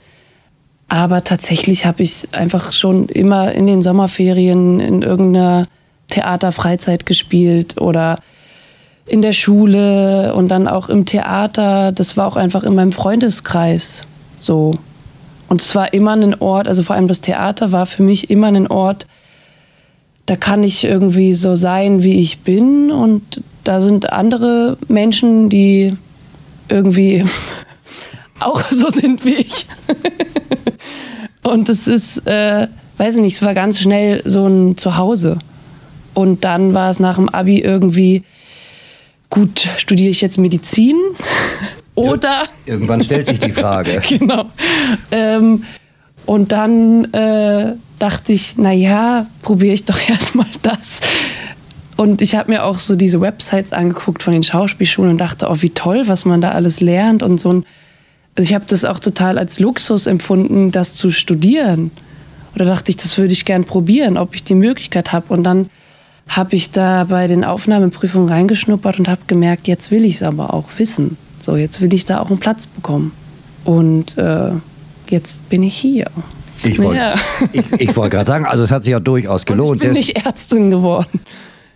aber 0.88 1.23
tatsächlich 1.23 1.85
habe 1.85 2.03
ich 2.03 2.27
einfach 2.31 2.73
schon 2.73 3.07
immer 3.07 3.51
in 3.51 3.67
den 3.67 3.81
Sommerferien 3.81 4.79
in 4.79 5.03
irgendeiner 5.03 5.67
Theaterfreizeit 6.09 7.05
gespielt 7.05 7.79
oder 7.79 8.19
in 9.05 9.21
der 9.21 9.33
Schule 9.33 10.33
und 10.33 10.50
dann 10.50 10.67
auch 10.67 10.89
im 10.89 11.05
Theater. 11.05 11.91
Das 11.91 12.17
war 12.17 12.27
auch 12.27 12.35
einfach 12.35 12.63
in 12.63 12.75
meinem 12.75 12.91
Freundeskreis 12.91 14.05
so. 14.39 14.75
Und 15.51 15.62
es 15.62 15.75
war 15.75 15.93
immer 15.93 16.13
ein 16.13 16.39
Ort, 16.39 16.70
also 16.70 16.81
vor 16.81 16.96
allem 16.96 17.10
das 17.10 17.20
Theater 17.20 17.74
war 17.74 17.86
für 17.86 18.03
mich 18.03 18.29
immer 18.29 18.48
ein 18.48 18.67
Ort, 18.67 19.05
da 20.25 20.38
kann 20.38 20.63
ich 20.63 20.86
irgendwie 20.86 21.34
so 21.34 21.58
sein, 21.58 22.03
wie 22.03 22.22
ich 22.22 22.39
bin. 22.39 22.89
Und 22.89 23.43
da 23.65 23.81
sind 23.81 24.13
andere 24.13 24.77
Menschen, 24.88 25.50
die 25.50 25.98
irgendwie 26.70 27.25
auch 28.39 28.63
so 28.72 28.89
sind 28.89 29.25
wie 29.25 29.41
ich. 29.41 29.65
und 31.43 31.67
es 31.67 31.86
ist, 31.86 32.25
äh, 32.25 32.70
weiß 32.96 33.15
ich 33.15 33.22
nicht, 33.22 33.36
es 33.36 33.43
war 33.43 33.53
ganz 33.53 33.77
schnell 33.77 34.22
so 34.24 34.48
ein 34.48 34.77
Zuhause. 34.77 35.38
Und 36.13 36.46
dann 36.46 36.74
war 36.74 36.89
es 36.89 37.01
nach 37.01 37.15
dem 37.15 37.27
Abi 37.27 37.60
irgendwie, 37.60 38.24
gut, 39.29 39.67
studiere 39.75 40.12
ich 40.12 40.22
jetzt 40.22 40.38
Medizin? 40.38 40.96
Oder. 42.01 42.43
Irgendwann 42.65 43.03
stellt 43.03 43.27
sich 43.27 43.39
die 43.39 43.51
Frage. 43.51 44.01
genau. 44.10 44.46
Ähm, 45.12 45.63
und 46.25 46.51
dann 46.51 47.05
äh, 47.13 47.74
dachte 48.00 48.34
ich, 48.34 48.58
naja, 48.58 49.27
probiere 49.41 49.74
ich 49.74 49.86
doch 49.86 49.98
erstmal 50.10 50.48
das. 50.62 51.00
Und 51.98 52.22
ich 52.22 52.36
habe 52.36 52.51
mir 52.51 52.63
auch 52.63 52.77
so 52.77 52.96
diese 52.96 53.22
Websites 53.22 53.74
angeguckt 53.74 54.24
von 54.24 54.34
den 54.34 54.43
Schauspielschulen 54.43 55.12
und 55.12 55.17
dachte, 55.20 55.48
oh, 55.50 55.58
wie 55.60 55.70
toll, 55.70 56.03
was 56.08 56.25
man 56.25 56.41
da 56.41 56.51
alles 56.51 56.81
lernt 56.81 57.22
und 57.22 57.39
so 57.39 57.53
ein. 57.53 57.65
Also 58.36 58.50
ich 58.50 58.55
habe 58.55 58.65
das 58.67 58.86
auch 58.86 59.00
total 59.00 59.38
als 59.38 59.60
Luxus 59.60 60.08
empfunden, 60.08 60.72
das 60.72 60.96
zu 60.96 61.12
studieren. 61.12 61.91
Oder 62.55 62.65
dachte 62.65 62.89
ich, 62.89 62.98
das 62.98 63.17
würde 63.17 63.34
ich 63.34 63.46
gern 63.46 63.65
probieren, 63.65 64.17
ob 64.17 64.36
ich 64.36 64.43
die 64.43 64.55
Möglichkeit 64.55 65.12
habe. 65.12 65.34
Und 65.34 65.43
dann 65.43 65.70
habe 66.27 66.55
ich 66.55 66.72
da 66.72 67.03
bei 67.03 67.27
den 67.27 67.43
Aufnahmeprüfungen 67.43 68.29
reingeschnuppert 68.29 69.00
und 69.00 69.08
habe 69.08 69.22
gemerkt, 69.27 69.67
jetzt 69.67 69.91
will 69.91 70.05
ich 70.05 70.15
es 70.15 70.24
aber 70.24 70.53
auch 70.53 70.65
wissen. 70.77 71.17
So, 71.41 71.55
jetzt 71.55 71.81
will 71.81 71.93
ich 71.93 72.05
da 72.05 72.19
auch 72.19 72.29
einen 72.29 72.39
Platz 72.39 72.67
bekommen. 72.67 73.12
Und 73.65 74.17
äh, 74.17 74.51
jetzt 75.10 75.48
bin 75.50 75.63
ich 75.63 75.75
hier. 75.75 76.07
Ich 76.63 76.79
wollte 76.79 76.98
ja. 76.98 77.15
ich, 77.51 77.89
ich 77.89 77.95
wollt 77.95 78.12
gerade 78.12 78.25
sagen, 78.25 78.45
also 78.45 78.63
es 78.63 78.71
hat 78.71 78.83
sich 78.83 78.91
ja 78.91 79.00
durchaus 79.00 79.45
gelohnt. 79.45 79.69
Und 79.83 79.83
ich 79.83 79.89
bin 79.89 79.93
nicht 79.93 80.25
Ärztin 80.25 80.69
geworden. 80.69 81.19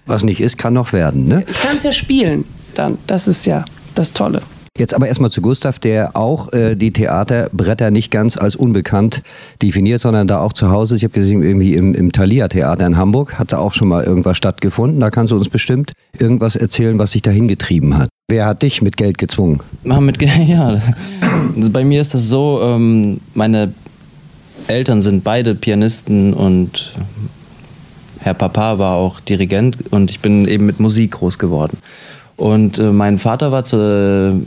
Was 0.05 0.23
nicht 0.23 0.39
ist, 0.39 0.57
kann 0.57 0.73
noch 0.73 0.93
werden. 0.93 1.27
Ne? 1.27 1.43
Ich 1.47 1.61
kann 1.61 1.77
es 1.77 1.83
ja 1.83 1.91
spielen 1.91 2.45
dann. 2.75 2.97
Das 3.07 3.27
ist 3.27 3.45
ja 3.45 3.65
das 3.95 4.13
Tolle. 4.13 4.41
Jetzt 4.77 4.93
aber 4.93 5.07
erstmal 5.07 5.31
zu 5.31 5.41
Gustav, 5.41 5.79
der 5.79 6.17
auch 6.17 6.51
äh, 6.51 6.75
die 6.75 6.91
Theaterbretter 6.91 7.91
nicht 7.91 8.11
ganz 8.11 8.35
als 8.35 8.57
unbekannt 8.57 9.21
definiert, 9.61 10.01
sondern 10.01 10.27
da 10.27 10.39
auch 10.39 10.51
zu 10.51 10.69
Hause 10.69 10.95
ist. 10.95 10.99
Ich 10.99 11.05
habe 11.05 11.13
gesehen, 11.13 11.41
irgendwie 11.41 11.75
im, 11.75 11.93
im 11.93 12.11
Thalia 12.11 12.49
Theater 12.49 12.85
in 12.85 12.97
Hamburg 12.97 13.39
hat 13.39 13.53
da 13.53 13.57
auch 13.57 13.73
schon 13.73 13.87
mal 13.87 14.03
irgendwas 14.03 14.35
stattgefunden. 14.35 14.99
Da 14.99 15.11
kannst 15.11 15.31
du 15.31 15.37
uns 15.37 15.47
bestimmt 15.47 15.93
irgendwas 16.19 16.57
erzählen, 16.57 16.99
was 16.99 17.11
sich 17.11 17.21
dahin 17.21 17.47
getrieben 17.47 17.97
hat. 17.97 18.09
Wer 18.27 18.47
hat 18.47 18.63
dich 18.63 18.81
mit 18.81 18.97
Geld 18.97 19.19
gezwungen? 19.19 19.59
Mit, 19.83 20.19
ja, 20.47 20.81
bei 21.55 21.83
mir 21.83 22.01
ist 22.01 22.15
das 22.15 22.23
so, 22.23 22.59
ähm, 22.63 23.21
meine 23.35 23.71
Eltern 24.65 25.03
sind 25.03 25.23
beide 25.23 25.53
Pianisten 25.53 26.33
und 26.33 26.95
Herr 28.19 28.33
Papa 28.33 28.79
war 28.79 28.95
auch 28.95 29.19
Dirigent 29.19 29.77
und 29.91 30.09
ich 30.09 30.21
bin 30.21 30.47
eben 30.47 30.65
mit 30.65 30.79
Musik 30.79 31.11
groß 31.11 31.37
geworden. 31.37 31.77
Und 32.35 32.79
äh, 32.79 32.91
mein 32.91 33.19
Vater 33.19 33.51
war 33.51 33.63
zu, 33.63 34.43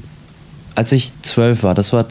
als 0.74 0.90
ich 0.90 1.12
zwölf 1.22 1.62
war, 1.62 1.74
das 1.74 1.92
war 1.92 2.08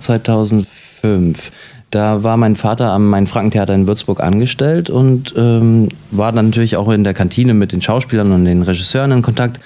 2005, 1.01 1.51
da 1.89 2.24
war 2.24 2.36
mein 2.36 2.56
Vater 2.56 2.92
am 2.92 3.10
Main-Franken-Theater 3.10 3.74
in 3.74 3.88
Würzburg 3.88 4.20
angestellt 4.20 4.89
und 4.89 5.34
ähm, 5.38 5.88
war 6.12 6.34
dann 6.34 6.48
natürlich 6.48 6.75
auch 6.75 6.89
in 6.89 7.06
der 7.06 7.13
Kantine 7.13 7.54
mit 7.54 7.72
den 7.72 7.82
Schauspielern 7.82 8.32
und 8.34 8.46
den 8.46 8.62
Regisseuren 8.62 9.12
in 9.12 9.22
Kontakt. 9.22 9.60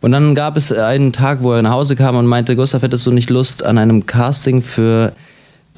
Und 0.00 0.12
dann 0.12 0.34
gab 0.34 0.56
es 0.56 0.72
einen 0.72 1.12
Tag, 1.12 1.38
wo 1.42 1.52
er 1.52 1.62
nach 1.62 1.72
Hause 1.72 1.94
kam 1.94 2.16
und 2.16 2.26
meinte, 2.26 2.56
Gustav, 2.56 2.82
hättest 2.82 3.06
du 3.06 3.12
nicht 3.12 3.30
Lust 3.30 3.62
an 3.64 3.78
einem 3.78 4.06
Casting 4.06 4.62
für 4.62 5.12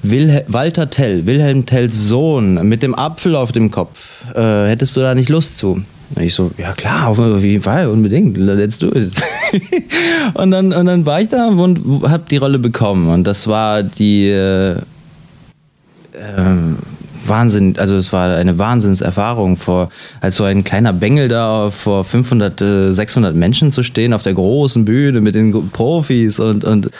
Wilhel 0.02 0.44
Walter 0.48 0.88
Tell, 0.88 1.26
Wilhelm 1.26 1.66
Tells 1.66 2.08
Sohn 2.08 2.66
mit 2.66 2.82
dem 2.82 2.94
Apfel 2.94 3.36
auf 3.36 3.52
dem 3.52 3.70
Kopf? 3.70 4.24
Äh, 4.34 4.68
hättest 4.68 4.96
du 4.96 5.00
da 5.00 5.14
nicht 5.14 5.28
Lust 5.28 5.58
zu? 5.58 5.82
Und 6.14 6.22
ich 6.22 6.34
so, 6.34 6.50
ja 6.56 6.72
klar, 6.72 7.08
auf 7.08 7.42
jeden 7.42 7.62
Fall, 7.62 7.88
unbedingt, 7.88 8.36
let's 8.36 8.78
do 8.78 8.88
it. 8.88 9.12
und, 10.34 10.50
dann, 10.50 10.72
und 10.72 10.86
dann 10.86 11.06
war 11.06 11.20
ich 11.20 11.28
da 11.28 11.48
und 11.48 12.02
habe 12.08 12.24
die 12.28 12.38
Rolle 12.38 12.58
bekommen. 12.58 13.10
Und 13.10 13.24
das 13.24 13.46
war 13.46 13.82
die 13.82 14.28
äh, 14.28 14.76
äh, 16.12 17.26
Wahnsinn, 17.26 17.76
also 17.78 17.96
es 17.96 18.12
war 18.12 18.34
eine 18.34 18.58
Wahnsinnserfahrung, 18.58 19.56
vor, 19.56 19.90
als 20.20 20.36
so 20.36 20.44
ein 20.44 20.64
kleiner 20.64 20.92
Bengel 20.92 21.28
da 21.28 21.70
vor 21.70 22.04
500, 22.04 22.60
äh, 22.60 22.92
600 22.92 23.34
Menschen 23.34 23.72
zu 23.72 23.82
stehen 23.82 24.14
auf 24.14 24.22
der 24.22 24.34
großen 24.34 24.84
Bühne 24.84 25.20
mit 25.20 25.34
den 25.34 25.70
Profis 25.70 26.38
und, 26.38 26.64
und 26.64 26.90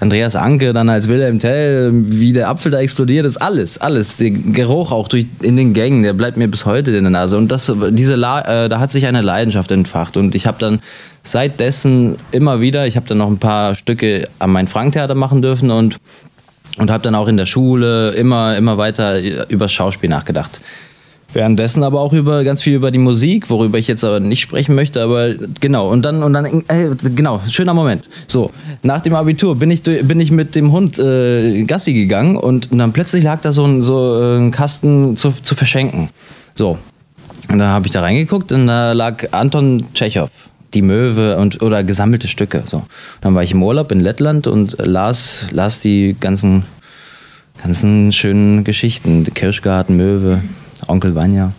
Andreas 0.00 0.34
Anke 0.34 0.72
dann 0.72 0.88
als 0.88 1.08
Wilhelm 1.08 1.40
Tell, 1.40 1.90
wie 1.92 2.32
der 2.32 2.48
Apfel 2.48 2.72
da 2.72 2.80
explodiert 2.80 3.26
ist, 3.26 3.36
alles, 3.36 3.76
alles. 3.76 4.16
Der 4.16 4.30
Geruch 4.30 4.92
auch 4.92 5.08
durch, 5.08 5.26
in 5.42 5.56
den 5.56 5.74
Gängen, 5.74 6.02
der 6.02 6.14
bleibt 6.14 6.38
mir 6.38 6.48
bis 6.48 6.64
heute 6.64 6.90
in 6.92 7.04
der 7.04 7.10
Nase. 7.10 7.36
Und 7.36 7.48
das, 7.48 7.70
diese, 7.90 8.14
äh, 8.14 8.16
da 8.68 8.78
hat 8.78 8.90
sich 8.90 9.06
eine 9.06 9.20
Leidenschaft 9.20 9.70
entfacht. 9.70 10.16
Und 10.16 10.34
ich 10.34 10.46
habe 10.46 10.58
dann 10.58 10.80
seitdessen 11.22 12.16
immer 12.32 12.62
wieder, 12.62 12.86
ich 12.86 12.96
habe 12.96 13.06
dann 13.08 13.18
noch 13.18 13.28
ein 13.28 13.36
paar 13.36 13.74
Stücke 13.74 14.26
am 14.38 14.52
Main-Frank-Theater 14.52 15.14
machen 15.14 15.42
dürfen 15.42 15.70
und, 15.70 15.98
und 16.80 16.90
habe 16.90 17.04
dann 17.04 17.14
auch 17.14 17.28
in 17.28 17.36
der 17.36 17.46
Schule 17.46 18.12
immer, 18.12 18.56
immer 18.56 18.78
weiter 18.78 19.20
über 19.48 19.68
Schauspiel 19.68 20.08
nachgedacht. 20.08 20.60
Währenddessen 21.32 21.84
aber 21.84 22.00
auch 22.00 22.12
über 22.12 22.42
ganz 22.42 22.60
viel 22.62 22.74
über 22.74 22.90
die 22.90 22.98
Musik, 22.98 23.50
worüber 23.50 23.78
ich 23.78 23.86
jetzt 23.86 24.02
aber 24.02 24.18
nicht 24.18 24.40
sprechen 24.40 24.74
möchte, 24.74 25.00
aber 25.00 25.34
genau 25.60 25.88
und 25.88 26.02
dann 26.02 26.24
und 26.24 26.32
dann 26.32 26.46
äh, 26.66 26.90
genau 27.14 27.40
schöner 27.48 27.74
Moment. 27.74 28.08
So 28.26 28.50
nach 28.82 29.00
dem 29.00 29.14
Abitur 29.14 29.54
bin 29.54 29.70
ich 29.70 29.82
bin 29.82 30.18
ich 30.18 30.32
mit 30.32 30.56
dem 30.56 30.72
Hund 30.72 30.98
äh, 30.98 31.62
Gassi 31.64 31.92
gegangen 31.92 32.36
und, 32.36 32.72
und, 32.72 32.78
dann 32.78 32.92
plötzlich 32.92 33.22
lag 33.22 33.40
da 33.42 33.52
so 33.52 33.64
ein 33.64 33.82
so 33.82 34.20
äh, 34.20 34.38
ein 34.38 34.50
Kasten 34.50 35.16
zu, 35.16 35.32
zu 35.40 35.54
verschenken. 35.54 36.08
So 36.56 36.78
und 37.48 37.58
dann 37.58 37.68
habe 37.68 37.86
ich 37.86 37.92
da 37.92 38.00
reingeguckt 38.00 38.50
und 38.50 38.66
da 38.66 38.92
lag 38.92 39.22
Anton 39.30 39.84
Tschechow 39.94 40.30
die 40.74 40.82
Möwe 40.82 41.36
und 41.36 41.62
oder 41.62 41.82
gesammelte 41.84 42.28
Stücke. 42.28 42.62
So 42.66 42.84
dann 43.20 43.34
war 43.34 43.42
ich 43.42 43.52
im 43.52 43.62
Urlaub 43.62 43.92
in 43.92 44.00
Lettland 44.00 44.46
und 44.46 44.76
las 44.78 45.44
las 45.50 45.80
die 45.80 46.16
ganzen 46.18 46.64
ganzen 47.62 48.12
schönen 48.12 48.64
Geschichten, 48.64 49.24
Kirschgarten, 49.34 49.96
Möwe. 49.96 50.40
Onkel 50.86 51.14
Vanya 51.14 51.52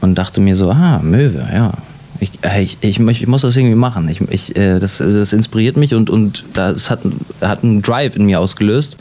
und 0.00 0.16
dachte 0.16 0.40
mir 0.40 0.56
so, 0.56 0.70
ah, 0.70 1.00
Möwe, 1.02 1.46
ja. 1.52 1.72
Ich, 2.20 2.32
ich, 2.42 2.78
ich, 2.80 2.98
ich 2.98 3.26
muss 3.28 3.42
das 3.42 3.56
irgendwie 3.56 3.76
machen. 3.76 4.08
Ich, 4.08 4.20
ich, 4.30 4.56
äh, 4.56 4.80
das, 4.80 4.98
das 4.98 5.32
inspiriert 5.32 5.76
mich 5.76 5.94
und, 5.94 6.10
und 6.10 6.44
das 6.52 6.90
hat, 6.90 7.00
hat 7.40 7.62
einen 7.62 7.80
Drive 7.80 8.16
in 8.16 8.26
mir 8.26 8.40
ausgelöst. 8.40 8.96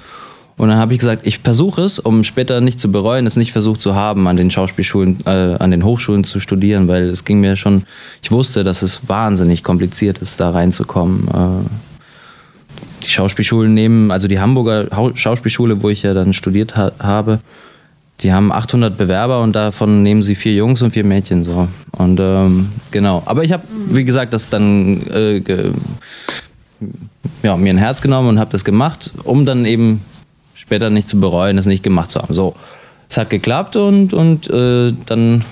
Und 0.58 0.70
dann 0.70 0.80
habe 0.80 0.94
ich 0.94 1.00
gesagt, 1.00 1.28
ich 1.28 1.40
versuche 1.40 1.84
es, 1.84 2.00
um 2.00 2.24
später 2.24 2.62
nicht 2.62 2.80
zu 2.80 2.92
bereuen, 2.92 3.28
es 3.28 3.38
nicht 3.38 3.52
versucht 3.52 3.80
zu 3.80 3.94
haben, 3.94 4.28
an 4.28 4.38
den 4.38 4.50
Schauspielschulen, 4.50 5.20
äh, 5.26 5.30
an 5.30 5.70
den 5.70 5.86
Hochschulen 5.86 6.24
zu 6.24 6.40
studieren, 6.40 6.88
weil 6.88 7.04
es 7.04 7.26
ging 7.26 7.40
mir 7.40 7.56
schon, 7.56 7.84
ich 8.24 8.32
wusste, 8.32 8.64
dass 8.64 8.82
es 8.82 9.08
wahnsinnig 9.08 9.64
kompliziert 9.64 10.18
ist, 10.18 10.40
da 10.40 10.50
reinzukommen. 10.50 11.28
Äh, 11.28 11.70
die 13.04 13.10
Schauspielschulen 13.10 13.72
nehmen, 13.74 14.10
also 14.10 14.28
die 14.28 14.40
Hamburger 14.40 14.88
Schauspielschule, 15.14 15.84
wo 15.84 15.90
ich 15.90 16.02
ja 16.02 16.16
dann 16.16 16.34
studiert 16.34 16.76
ha 16.76 16.92
habe, 17.00 17.40
die 18.22 18.34
haben 18.34 18.52
800 18.52 18.98
Bewerber 18.98 19.44
und 19.44 19.56
davon 19.56 20.02
nehmen 20.02 20.24
sie 20.24 20.34
vier 20.34 20.56
Jungs 20.56 20.82
und 20.82 20.92
vier 20.92 21.06
Mädchen 21.06 21.44
so. 21.44 21.68
Und 21.92 22.20
ähm, 22.20 22.70
genau. 22.90 23.22
Aber 23.26 23.44
ich 23.44 23.52
habe, 23.52 23.64
wie 23.90 24.06
gesagt, 24.06 24.34
das 24.34 24.50
dann 24.50 25.06
äh, 25.08 25.44
ja, 27.44 27.56
mir 27.58 27.70
ein 27.70 27.78
Herz 27.78 28.02
genommen 28.02 28.30
und 28.30 28.40
habe 28.40 28.52
das 28.52 28.66
gemacht, 28.66 29.12
um 29.24 29.46
dann 29.46 29.66
eben 29.66 30.02
später 30.58 30.90
nicht 30.90 31.08
zu 31.08 31.20
bereuen, 31.20 31.58
es 31.58 31.66
nicht 31.66 31.84
gemacht 31.84 32.12
zu 32.12 32.20
haben. 32.20 32.34
So, 32.34 32.56
es 33.10 33.18
hat 33.18 33.30
geklappt 33.30 33.76
und, 33.76 34.14
und 34.14 34.50
äh, 34.50 34.92
dann 35.06 35.46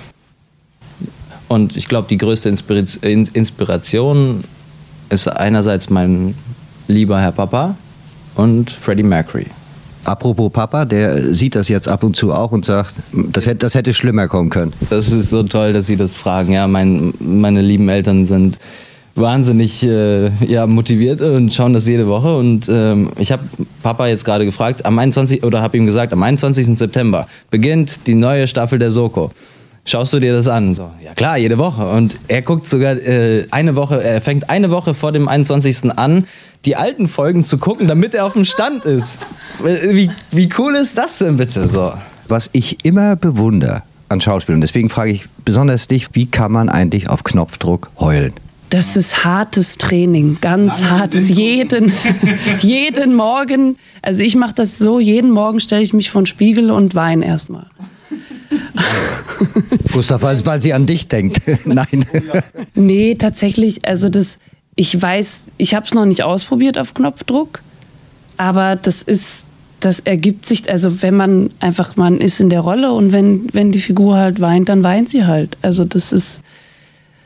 und 1.48 1.78
ich 1.78 1.88
glaube, 1.88 2.08
die 2.10 2.18
größte 2.18 2.50
Inspiration 2.50 4.44
ist 5.10 5.28
einerseits 5.28 5.92
mein 5.92 6.34
lieber 6.88 7.22
Herr 7.22 7.32
Papa 7.32 7.76
und 8.34 8.72
Freddie 8.72 9.04
Mercury. 9.04 9.46
Apropos 10.06 10.52
Papa, 10.52 10.86
der 10.86 11.20
sieht 11.34 11.56
das 11.56 11.68
jetzt 11.68 11.88
ab 11.88 12.04
und 12.04 12.16
zu 12.16 12.34
auch 12.34 12.52
und 12.52 12.66
sagt, 12.66 12.96
das 13.12 13.46
hätte, 13.46 13.58
das 13.58 13.76
hätte 13.76 13.94
schlimmer 13.94 14.28
kommen 14.28 14.50
können. 14.50 14.74
Das 14.90 15.12
ist 15.12 15.30
so 15.30 15.44
toll, 15.44 15.74
dass 15.74 15.88
Sie 15.88 15.98
das 15.98 16.16
fragen. 16.16 16.54
Ja, 16.54 16.68
mein, 16.68 17.14
meine 17.20 17.62
lieben 17.62 17.90
Eltern 17.90 18.26
sind 18.26 18.58
wahnsinnig 19.16 19.82
äh, 19.84 20.30
ja, 20.46 20.68
motiviert 20.68 21.22
und 21.22 21.54
schauen 21.54 21.74
das 21.74 21.88
jede 21.88 22.08
Woche. 22.08 22.36
Und 22.38 22.68
ähm, 22.70 23.10
ich 23.18 23.32
habe 23.32 23.44
Papa 23.82 24.08
jetzt 24.08 24.26
gerade 24.26 24.46
gefragt, 24.46 24.86
am 24.86 25.00
21. 25.00 25.44
oder 25.44 25.62
habe 25.62 25.78
ihm 25.78 25.86
gesagt, 25.86 26.14
am 26.14 26.22
21. 26.22 26.78
September 26.78 27.28
beginnt 27.50 28.08
die 28.08 28.16
neue 28.16 28.48
Staffel 28.48 28.78
der 28.78 28.92
Soko. 28.92 29.32
Schaust 29.88 30.14
du 30.14 30.20
dir 30.20 30.34
das 30.34 30.48
an? 30.48 30.74
So, 30.74 30.92
ja 31.04 31.14
klar, 31.14 31.38
jede 31.38 31.58
Woche. 31.60 31.88
Und 31.88 32.18
er 32.28 32.42
guckt 32.42 32.68
sogar 32.68 32.98
äh, 32.98 33.46
eine 33.52 33.76
Woche, 33.76 34.04
er 34.04 34.20
fängt 34.20 34.50
eine 34.50 34.72
Woche 34.72 34.94
vor 34.94 35.12
dem 35.12 35.28
21. 35.28 35.96
an, 35.96 36.26
die 36.66 36.76
alten 36.76 37.08
Folgen 37.08 37.46
zu 37.46 37.58
gucken, 37.60 37.88
damit 37.88 38.16
er 38.16 38.26
auf 38.26 38.34
dem 38.34 38.46
Stand 38.46 38.84
ist. 38.84 39.20
Wie, 39.64 40.10
wie 40.32 40.50
cool 40.58 40.74
ist 40.76 40.98
das 40.98 41.20
denn 41.20 41.38
bitte 41.38 41.70
so? 41.70 41.94
Was 42.28 42.50
ich 42.52 42.84
immer 42.84 43.16
bewundere 43.16 43.84
an 44.10 44.20
Schauspielern, 44.20 44.62
deswegen 44.62 44.90
frage 44.90 45.12
ich 45.12 45.26
besonders 45.46 45.88
dich, 45.88 46.10
wie 46.14 46.26
kann 46.26 46.52
man 46.52 46.68
eigentlich 46.70 47.08
auf 47.08 47.24
Knopfdruck 47.24 47.90
heulen? 48.00 48.34
Das 48.76 48.98
ist 48.98 49.24
hartes 49.24 49.78
Training, 49.78 50.38
ganz 50.42 50.82
Lange 50.82 51.00
hartes. 51.00 51.30
Jeden, 51.30 51.94
jeden 52.60 53.16
Morgen, 53.16 53.78
also 54.02 54.22
ich 54.22 54.36
mache 54.36 54.54
das 54.54 54.78
so, 54.78 55.00
jeden 55.00 55.32
Morgen 55.32 55.62
stelle 55.62 55.82
ich 55.82 55.94
mich 55.94 56.10
vor 56.10 56.24
den 56.24 56.26
Spiegel 56.26 56.70
und 56.72 56.94
weine 56.94 57.26
erstmal. 57.26 57.68
Gustav, 59.94 60.24
weil 60.24 60.60
sie 60.60 60.74
an 60.74 60.86
dich 60.86 61.08
denkt. 61.08 61.40
Nein. 61.66 62.06
Nee, 62.74 63.16
tatsächlich, 63.16 63.88
also 63.88 64.10
das, 64.10 64.40
ich 64.76 65.02
weiß, 65.02 65.46
ich 65.56 65.74
habe 65.74 65.86
es 65.86 65.94
noch 65.94 66.06
nicht 66.06 66.24
ausprobiert 66.24 66.78
auf 66.78 66.94
Knopfdruck, 66.94 67.62
aber 68.36 68.76
das 68.76 69.04
ist, 69.04 69.46
das 69.80 70.02
ergibt 70.02 70.46
sich, 70.46 70.70
also 70.70 71.02
wenn 71.02 71.16
man 71.16 71.50
einfach, 71.62 71.96
man 71.96 72.20
ist 72.20 72.42
in 72.42 72.50
der 72.50 72.60
Rolle 72.60 72.92
und 72.92 73.14
wenn, 73.14 73.48
wenn 73.54 73.72
die 73.72 73.80
Figur 73.80 74.18
halt 74.18 74.42
weint, 74.42 74.68
dann 74.68 74.84
weint 74.84 75.08
sie 75.08 75.24
halt. 75.24 75.58
Also 75.62 75.86
das 75.86 76.12
ist. 76.12 76.42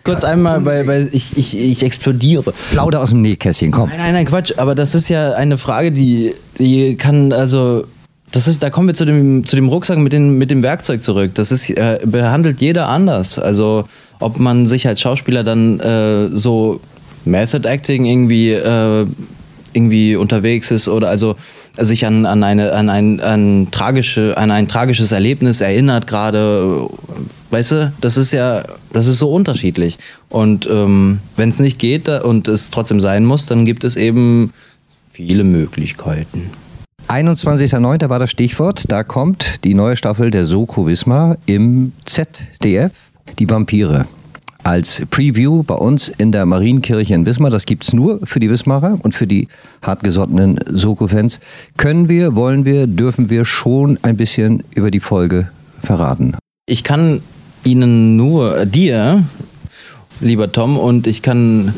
Kurz 0.10 0.24
einmal, 0.24 0.66
weil, 0.66 0.88
weil 0.88 1.10
ich, 1.12 1.38
ich, 1.38 1.56
ich 1.56 1.84
explodiere. 1.84 2.52
Plauder 2.72 3.02
aus 3.02 3.12
dem 3.12 3.22
Nähkästchen, 3.22 3.70
komm. 3.70 3.90
Nein, 3.90 4.00
nein, 4.00 4.14
nein, 4.14 4.26
Quatsch, 4.26 4.54
aber 4.58 4.74
das 4.74 4.96
ist 4.96 5.08
ja 5.08 5.34
eine 5.34 5.60
Frage, 5.60 5.92
die, 5.92 6.34
die 6.58 6.96
kann, 6.96 7.32
also 7.32 7.86
das 8.32 8.48
ist, 8.48 8.64
da 8.64 8.72
kommen 8.72 8.88
wir 8.88 8.96
zu 8.96 9.06
dem, 9.06 9.46
zu 9.46 9.56
dem 9.56 9.68
Rucksack 9.68 10.00
mit, 10.00 10.12
den, 10.12 10.40
mit 10.40 10.50
dem 10.50 10.64
Werkzeug 10.64 11.04
zurück. 11.04 11.32
Das 11.36 11.52
ist, 11.52 11.70
äh, 11.70 12.00
behandelt 12.04 12.60
jeder 12.60 12.90
anders. 12.90 13.38
Also 13.38 13.86
ob 14.20 14.40
man 14.40 14.66
sich 14.66 14.88
als 14.88 15.00
Schauspieler 15.00 15.44
dann 15.44 15.80
äh, 15.80 16.30
so 16.36 16.82
Method 17.26 17.68
Acting 17.68 18.06
irgendwie, 18.06 18.54
äh, 18.54 19.06
irgendwie 19.74 20.16
unterwegs 20.16 20.72
ist 20.72 20.88
oder 20.88 21.10
also 21.10 21.36
sich 21.80 22.06
an, 22.06 22.26
an, 22.26 22.44
eine, 22.44 22.74
an, 22.74 22.90
ein, 22.90 23.20
an, 23.20 23.68
tragische, 23.72 24.38
an 24.38 24.52
ein 24.52 24.68
tragisches 24.68 25.12
Erlebnis 25.12 25.62
erinnert 25.62 26.08
gerade. 26.08 26.88
Weißt 27.52 27.72
du, 27.72 27.94
das 28.02 28.18
ist 28.18 28.32
ja, 28.32 28.64
das 28.94 29.08
ist 29.08 29.20
so 29.20 29.32
unterschiedlich. 29.32 29.98
Und 30.30 30.68
ähm, 30.70 31.20
wenn 31.36 31.50
es 31.50 31.60
nicht 31.60 31.80
geht 31.80 32.08
und 32.08 32.48
es 32.48 32.70
trotzdem 32.70 33.00
sein 33.00 33.26
muss, 33.26 33.46
dann 33.46 33.66
gibt 33.66 33.84
es 33.84 33.96
eben 33.96 34.52
viele 35.12 35.44
Möglichkeiten. 35.44 36.52
21.09. 37.08 38.08
war 38.10 38.20
das 38.20 38.30
Stichwort. 38.30 38.84
Da 38.88 39.04
kommt 39.04 39.64
die 39.64 39.74
neue 39.74 39.96
Staffel 39.96 40.30
der 40.30 40.46
Soko 40.46 40.86
Wismar 40.86 41.38
im 41.48 41.92
ZDF, 42.06 42.92
die 43.40 43.50
Vampire. 43.50 44.06
Als 44.64 45.02
Preview 45.10 45.64
bei 45.64 45.76
uns 45.76 46.10
in 46.10 46.32
der 46.32 46.46
Marienkirche 46.46 47.14
in 47.14 47.26
Wismar. 47.26 47.50
Das 47.50 47.66
gibt 47.66 47.86
es 47.86 47.94
nur 47.94 48.20
für 48.26 48.40
die 48.40 48.50
Wismarer 48.50 49.00
und 49.02 49.16
für 49.16 49.26
die 49.26 49.48
hartgesottenen 49.82 50.60
Soko-Fans. 50.70 51.40
Können 51.78 52.10
wir, 52.10 52.36
wollen 52.36 52.66
wir, 52.66 52.86
dürfen 52.88 53.30
wir 53.30 53.46
schon 53.46 53.98
ein 54.02 54.18
bisschen 54.18 54.64
über 54.76 54.92
die 54.92 55.00
Folge 55.00 55.50
verraten? 55.82 56.36
Ich 56.66 56.84
kann 56.84 57.22
Ihnen 57.64 58.16
nur, 58.16 58.66
dir, 58.66 59.24
lieber 60.22 60.52
Tom, 60.52 60.78
und 60.78 61.08
ich 61.08 61.22
kann 61.22 61.74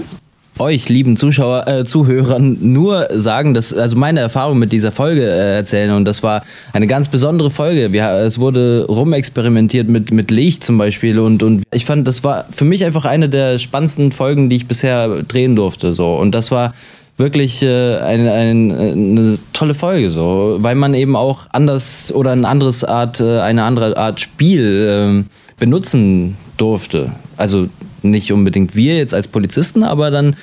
euch, 0.59 0.89
lieben 0.89 1.17
Zuschauer, 1.17 1.67
äh, 1.67 1.85
Zuhörern, 1.85 2.57
nur 2.61 3.07
sagen, 3.11 3.53
dass, 3.53 3.73
also 3.73 3.95
meine 3.95 4.19
Erfahrung 4.19 4.59
mit 4.59 4.71
dieser 4.71 4.91
Folge 4.91 5.23
äh, 5.23 5.55
erzählen 5.55 5.91
und 5.95 6.05
das 6.05 6.23
war 6.23 6.43
eine 6.73 6.87
ganz 6.87 7.07
besondere 7.07 7.49
Folge. 7.49 7.93
Wir, 7.93 8.09
es 8.09 8.39
wurde 8.39 8.85
rumexperimentiert 8.87 9.87
mit, 9.87 10.11
mit 10.11 10.31
Licht 10.31 10.63
zum 10.63 10.77
Beispiel 10.77 11.19
und, 11.19 11.41
und 11.43 11.63
ich 11.73 11.85
fand, 11.85 12.07
das 12.07 12.23
war 12.23 12.45
für 12.51 12.65
mich 12.65 12.85
einfach 12.85 13.05
eine 13.05 13.29
der 13.29 13.59
spannendsten 13.59 14.11
Folgen, 14.11 14.49
die 14.49 14.57
ich 14.57 14.67
bisher 14.67 15.23
drehen 15.23 15.55
durfte. 15.55 15.93
So. 15.93 16.15
Und 16.15 16.35
das 16.35 16.51
war 16.51 16.73
wirklich 17.17 17.61
äh, 17.61 17.97
eine, 17.97 18.31
eine, 18.31 18.77
eine, 18.77 19.39
tolle 19.53 19.75
Folge, 19.75 20.09
so, 20.09 20.57
weil 20.59 20.75
man 20.75 20.93
eben 20.93 21.15
auch 21.15 21.47
anders 21.51 22.11
oder 22.11 22.31
ein 22.31 22.45
anderes 22.45 22.83
Art, 22.83 23.19
äh, 23.19 23.39
eine 23.39 23.63
andere 23.63 23.95
Art 23.95 24.19
Spiel 24.19 25.23
äh, 25.23 25.59
benutzen 25.59 26.37
durfte. 26.57 27.11
Also 27.37 27.67
nicht 28.03 28.31
unbedingt 28.31 28.75
wir 28.75 28.97
jetzt 28.97 29.13
als 29.13 29.27
Polizisten, 29.27 29.83
aber 29.83 30.11
dann 30.11 30.35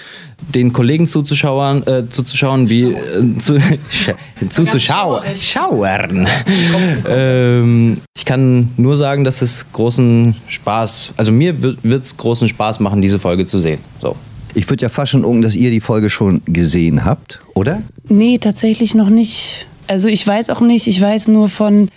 den 0.55 0.73
Kollegen 0.73 1.09
zuzuschauen, 1.09 1.87
äh, 1.87 2.09
zuzuschauen, 2.09 2.69
wie 2.69 2.93
äh, 2.93 3.39
zu, 3.39 3.59
zuzuschauen, 4.51 5.23
schauern. 5.37 6.29
ähm, 7.09 7.99
ich 8.17 8.25
kann 8.25 8.71
nur 8.77 8.97
sagen, 8.97 9.25
dass 9.25 9.43
es 9.43 9.67
großen 9.73 10.37
Spaß, 10.47 11.13
also 11.17 11.33
mir 11.33 11.61
wird 11.63 12.05
es 12.05 12.17
großen 12.17 12.49
Spaß 12.49 12.81
machen, 12.81 13.03
diese 13.03 13.19
Folge 13.19 13.47
zu 13.47 13.59
sehen. 13.59 13.81
So. 14.01 14.17
Ich 14.55 14.69
würde 14.71 14.83
ja 14.83 14.89
fast 14.89 15.13
schon 15.13 15.25
unken, 15.25 15.43
dass 15.43 15.55
ihr 15.55 15.71
die 15.71 15.81
Folge 15.81 16.11
schon 16.11 16.41
gesehen 16.47 17.05
habt, 17.05 17.41
oder? 17.55 17.83
Nee, 18.09 18.39
tatsächlich 18.39 18.95
noch 18.95 19.11
nicht. 19.11 19.67
Also 19.87 20.09
ich 20.09 20.27
weiß 20.27 20.51
auch 20.51 20.61
nicht, 20.61 20.87
ich 20.87 21.01
weiß 21.01 21.29
nur 21.29 21.49
von 21.49 21.89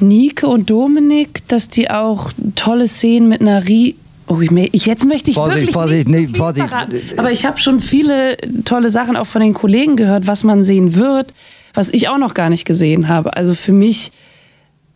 Nike 0.00 0.44
und 0.44 0.70
Dominik, 0.70 1.46
dass 1.48 1.68
die 1.68 1.90
auch 1.90 2.32
tolle 2.54 2.88
Szenen 2.88 3.28
mit 3.28 3.40
einer 3.40 3.66
Rie 3.68 3.96
Oh, 4.26 4.40
ich, 4.40 4.86
jetzt 4.86 5.04
möchte 5.04 5.30
ich 5.30 5.36
Vorsicht, 5.36 5.58
wirklich 5.58 5.74
Vorsicht, 5.74 6.08
nicht 6.08 6.32
nee, 6.32 6.38
Vorsicht. 6.38 6.68
Verraten. 6.68 7.00
Aber 7.16 7.32
ich 7.32 7.44
habe 7.44 7.58
schon 7.58 7.80
viele 7.80 8.36
tolle 8.64 8.90
Sachen 8.90 9.16
auch 9.16 9.26
von 9.26 9.42
den 9.42 9.54
Kollegen 9.54 9.96
gehört, 9.96 10.26
was 10.26 10.44
man 10.44 10.62
sehen 10.62 10.94
wird, 10.94 11.34
was 11.74 11.90
ich 11.90 12.08
auch 12.08 12.18
noch 12.18 12.34
gar 12.34 12.48
nicht 12.48 12.64
gesehen 12.64 13.08
habe. 13.08 13.36
Also 13.36 13.54
für 13.54 13.72
mich, 13.72 14.12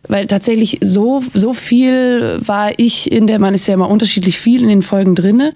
weil 0.07 0.27
tatsächlich 0.27 0.79
so, 0.81 1.21
so 1.33 1.53
viel 1.53 2.39
war 2.45 2.71
ich 2.77 3.11
in 3.11 3.27
der, 3.27 3.39
man 3.39 3.53
ist 3.53 3.67
ja 3.67 3.73
immer 3.73 3.89
unterschiedlich 3.89 4.39
viel 4.39 4.61
in 4.61 4.69
den 4.69 4.81
Folgen 4.81 5.15
drinne. 5.15 5.53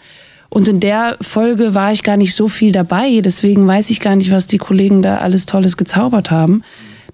Und 0.50 0.68
in 0.68 0.82
der 0.82 1.16
Folge 1.22 1.76
war 1.76 1.94
ich 1.94 2.04
gar 2.04 2.18
nicht 2.18 2.36
so 2.36 2.50
viel 2.50 2.74
dabei. 2.74 3.22
Deswegen 3.22 3.66
weiß 3.66 3.90
ich 3.90 4.02
gar 4.02 4.18
nicht, 4.18 4.32
was 4.32 4.48
die 4.48 4.58
Kollegen 4.58 5.02
da 5.02 5.20
alles 5.20 5.46
Tolles 5.46 5.78
gezaubert 5.78 6.30
haben. 6.30 6.64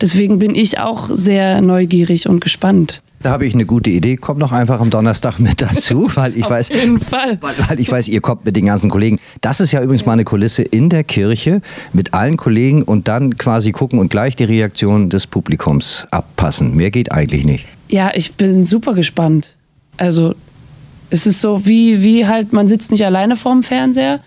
Deswegen 0.02 0.40
bin 0.40 0.56
ich 0.56 0.80
auch 0.80 1.10
sehr 1.12 1.62
neugierig 1.62 2.28
und 2.28 2.40
gespannt. 2.40 3.02
Da 3.20 3.32
habe 3.32 3.48
ich 3.48 3.56
eine 3.56 3.66
gute 3.66 3.90
Idee. 3.90 4.16
Kommt 4.16 4.42
doch 4.42 4.52
einfach 4.52 4.80
am 4.80 4.90
Donnerstag 4.90 5.40
mit 5.40 5.62
dazu, 5.62 6.10
weil 6.16 6.38
ich 6.38 6.44
Auf 6.44 6.52
weiß, 6.52 6.70
jeden 6.70 7.00
Fall. 7.00 7.38
Weil, 7.42 7.56
weil, 7.68 7.80
ich 7.80 7.92
weiß, 7.92 8.08
ihr 8.10 8.22
kommt 8.22 8.46
mit 8.46 8.56
den 8.56 8.66
ganzen 8.66 8.90
Kollegen. 8.90 9.20
Das 9.42 9.60
ist 9.60 9.72
ja 9.72 9.82
übrigens 9.82 10.06
mal 10.06 10.14
eine 10.14 10.24
Kulisse 10.24 10.62
in 10.62 10.90
der 10.90 11.04
Kirche 11.04 11.62
mit 11.94 12.14
allen 12.14 12.38
Kollegen 12.38 12.84
und 12.84 13.08
dann 13.08 13.38
quasi 13.38 13.72
gucken 13.72 14.00
und 14.00 14.10
gleich 14.10 14.36
die 14.36 14.44
Reaktion 14.44 15.10
des 15.10 15.26
Publikums 15.26 16.06
abpassen. 16.12 16.76
Mehr 16.76 16.92
geht 16.92 17.12
eigentlich 17.12 17.44
nicht. 17.44 17.66
Ja, 17.90 18.12
ich 18.14 18.34
bin 18.34 18.66
super 18.66 18.94
gespannt. 18.94 19.56
Also 19.98 20.36
es 21.10 21.26
ist 21.26 21.42
so 21.42 21.66
wie 21.66 22.04
wie 22.04 22.28
halt 22.28 22.54
man 22.54 22.68
sitzt 22.68 22.92
nicht 22.92 23.06
alleine 23.06 23.36
vorm 23.36 23.64
Fernseher 23.64 24.20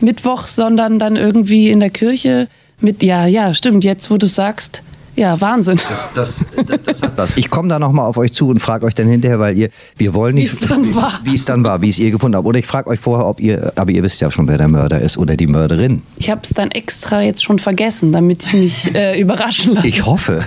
Mittwoch, 0.00 0.48
sondern 0.48 0.98
dann 0.98 1.16
irgendwie 1.16 1.70
in 1.70 1.78
der 1.78 1.90
Kirche 1.90 2.48
mit 2.80 3.02
ja 3.02 3.26
ja 3.26 3.54
stimmt. 3.54 3.84
Jetzt 3.84 4.10
wo 4.10 4.16
du 4.16 4.26
sagst 4.26 4.82
ja, 5.14 5.40
Wahnsinn. 5.40 5.78
Das, 5.88 6.12
das, 6.14 6.44
das, 6.66 6.82
das 6.82 7.02
hat 7.02 7.12
was. 7.16 7.36
Ich 7.36 7.50
komme 7.50 7.68
da 7.68 7.78
nochmal 7.78 8.06
auf 8.06 8.16
euch 8.16 8.32
zu 8.32 8.48
und 8.48 8.60
frage 8.60 8.86
euch 8.86 8.94
dann 8.94 9.08
hinterher, 9.08 9.38
weil 9.38 9.56
ihr, 9.58 9.68
wir 9.96 10.14
wollen 10.14 10.36
nicht, 10.36 10.60
wie 10.60 10.64
es 10.64 10.68
dann 10.68 10.94
war, 10.94 11.20
wie 11.24 11.34
es 11.34 11.44
dann 11.44 11.64
war, 11.64 11.82
wie 11.82 11.90
es 11.90 11.98
ihr 11.98 12.10
gefunden 12.10 12.36
habt. 12.36 12.46
Oder 12.46 12.58
ich 12.58 12.66
frage 12.66 12.88
euch 12.88 13.00
vorher, 13.00 13.26
ob 13.26 13.40
ihr, 13.40 13.72
aber 13.76 13.90
ihr 13.90 14.02
wisst 14.02 14.20
ja 14.20 14.30
schon, 14.30 14.48
wer 14.48 14.56
der 14.56 14.68
Mörder 14.68 15.00
ist 15.00 15.18
oder 15.18 15.36
die 15.36 15.46
Mörderin. 15.46 16.02
Ich 16.16 16.30
habe 16.30 16.40
es 16.44 16.50
dann 16.50 16.70
extra 16.70 17.20
jetzt 17.20 17.44
schon 17.44 17.58
vergessen, 17.58 18.12
damit 18.12 18.44
ich 18.46 18.52
mich 18.54 18.94
äh, 18.94 19.20
überraschen 19.20 19.74
lasse. 19.74 19.86
Ich 19.86 20.06
hoffe. 20.06 20.42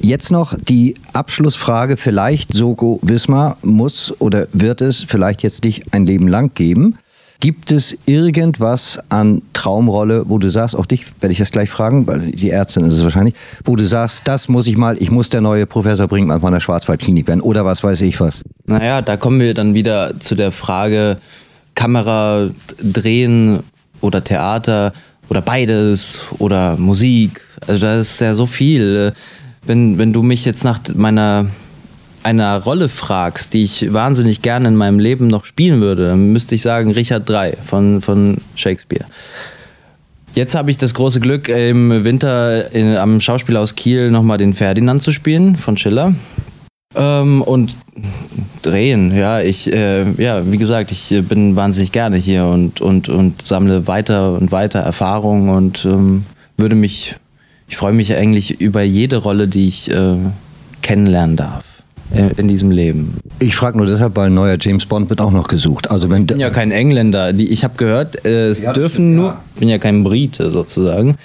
jetzt 0.00 0.30
noch 0.30 0.54
die 0.58 0.96
Abschlussfrage. 1.12 1.96
Vielleicht 1.96 2.52
Soko 2.52 2.98
Wismar 3.02 3.56
muss 3.62 4.14
oder 4.20 4.48
wird 4.52 4.80
es 4.80 5.04
vielleicht 5.06 5.42
jetzt 5.42 5.64
nicht 5.64 5.92
ein 5.92 6.06
Leben 6.06 6.26
lang 6.26 6.52
geben. 6.54 6.98
Gibt 7.40 7.70
es 7.72 7.96
irgendwas 8.04 9.00
an 9.08 9.40
Traumrolle, 9.54 10.24
wo 10.26 10.36
du 10.36 10.50
sagst, 10.50 10.76
auch 10.76 10.84
dich 10.84 11.06
werde 11.20 11.32
ich 11.32 11.38
das 11.38 11.50
gleich 11.50 11.70
fragen, 11.70 12.06
weil 12.06 12.32
die 12.32 12.50
Ärztin 12.50 12.84
ist 12.84 12.94
es 12.94 13.02
wahrscheinlich, 13.02 13.34
wo 13.64 13.76
du 13.76 13.86
sagst, 13.86 14.28
das 14.28 14.48
muss 14.48 14.66
ich 14.66 14.76
mal, 14.76 15.00
ich 15.00 15.10
muss 15.10 15.30
der 15.30 15.40
neue 15.40 15.66
Professor 15.66 16.06
Brinkmann 16.06 16.42
von 16.42 16.52
der 16.52 16.60
Schwarzwaldklinik 16.60 17.26
werden 17.26 17.40
oder 17.40 17.64
was 17.64 17.82
weiß 17.82 18.02
ich 18.02 18.20
was? 18.20 18.42
Naja, 18.66 19.00
da 19.00 19.16
kommen 19.16 19.40
wir 19.40 19.54
dann 19.54 19.72
wieder 19.72 20.20
zu 20.20 20.34
der 20.34 20.52
Frage, 20.52 21.16
Kamera 21.74 22.50
drehen 22.78 23.60
oder 24.02 24.22
Theater 24.22 24.92
oder 25.30 25.40
beides 25.40 26.18
oder 26.38 26.76
Musik. 26.76 27.40
Also 27.66 27.80
da 27.80 28.00
ist 28.00 28.20
ja 28.20 28.34
so 28.34 28.44
viel. 28.44 29.14
Wenn, 29.64 29.96
wenn 29.96 30.12
du 30.12 30.22
mich 30.22 30.44
jetzt 30.44 30.64
nach 30.64 30.80
meiner 30.94 31.46
einer 32.22 32.62
Rolle 32.62 32.88
fragst, 32.88 33.52
die 33.52 33.64
ich 33.64 33.92
wahnsinnig 33.92 34.42
gerne 34.42 34.68
in 34.68 34.76
meinem 34.76 34.98
Leben 34.98 35.28
noch 35.28 35.44
spielen 35.44 35.80
würde, 35.80 36.16
müsste 36.16 36.54
ich 36.54 36.62
sagen 36.62 36.92
Richard 36.92 37.28
III 37.28 37.54
von, 37.64 38.00
von 38.02 38.38
Shakespeare. 38.56 39.06
Jetzt 40.34 40.54
habe 40.54 40.70
ich 40.70 40.78
das 40.78 40.94
große 40.94 41.20
Glück, 41.20 41.48
im 41.48 42.04
Winter 42.04 42.72
in, 42.72 42.96
am 42.96 43.20
Schauspielhaus 43.20 43.74
Kiel 43.74 44.10
nochmal 44.10 44.38
den 44.38 44.54
Ferdinand 44.54 45.02
zu 45.02 45.10
spielen 45.12 45.56
von 45.56 45.76
Schiller. 45.76 46.14
Ähm, 46.94 47.42
und 47.42 47.74
drehen, 48.62 49.16
ja, 49.16 49.40
ich, 49.40 49.72
äh, 49.72 50.10
ja, 50.22 50.50
wie 50.50 50.58
gesagt, 50.58 50.92
ich 50.92 51.22
bin 51.28 51.56
wahnsinnig 51.56 51.92
gerne 51.92 52.16
hier 52.16 52.46
und, 52.46 52.80
und, 52.80 53.08
und 53.08 53.42
sammle 53.42 53.86
weiter 53.86 54.32
und 54.32 54.52
weiter 54.52 54.80
Erfahrungen 54.80 55.50
und 55.50 55.84
ähm, 55.84 56.24
würde 56.56 56.74
mich, 56.74 57.14
ich 57.68 57.76
freue 57.76 57.92
mich 57.92 58.14
eigentlich 58.14 58.60
über 58.60 58.82
jede 58.82 59.16
Rolle, 59.16 59.48
die 59.48 59.68
ich 59.68 59.90
äh, 59.90 60.16
kennenlernen 60.82 61.36
darf 61.36 61.64
in 62.12 62.48
diesem 62.48 62.70
Leben. 62.70 63.14
Ich 63.38 63.54
frage 63.56 63.76
nur 63.76 63.86
deshalb, 63.86 64.16
weil 64.16 64.26
ein 64.26 64.34
neuer 64.34 64.56
James 64.60 64.84
Bond 64.86 65.10
wird 65.10 65.20
auch 65.20 65.30
noch 65.30 65.48
gesucht. 65.48 65.90
Also 65.90 66.10
wenn 66.10 66.22
ich 66.22 66.28
bin 66.28 66.40
ja 66.40 66.50
kein 66.50 66.72
Engländer. 66.72 67.32
Die, 67.32 67.48
ich 67.48 67.62
habe 67.64 67.74
gehört, 67.76 68.24
äh, 68.24 68.48
es 68.48 68.62
ja, 68.62 68.72
dürfen 68.72 68.94
stimmt, 68.94 69.16
nur, 69.16 69.26
ja. 69.26 69.42
ich 69.54 69.60
bin 69.60 69.68
ja 69.68 69.78
kein 69.78 70.02
Brite 70.02 70.50
sozusagen. 70.50 71.16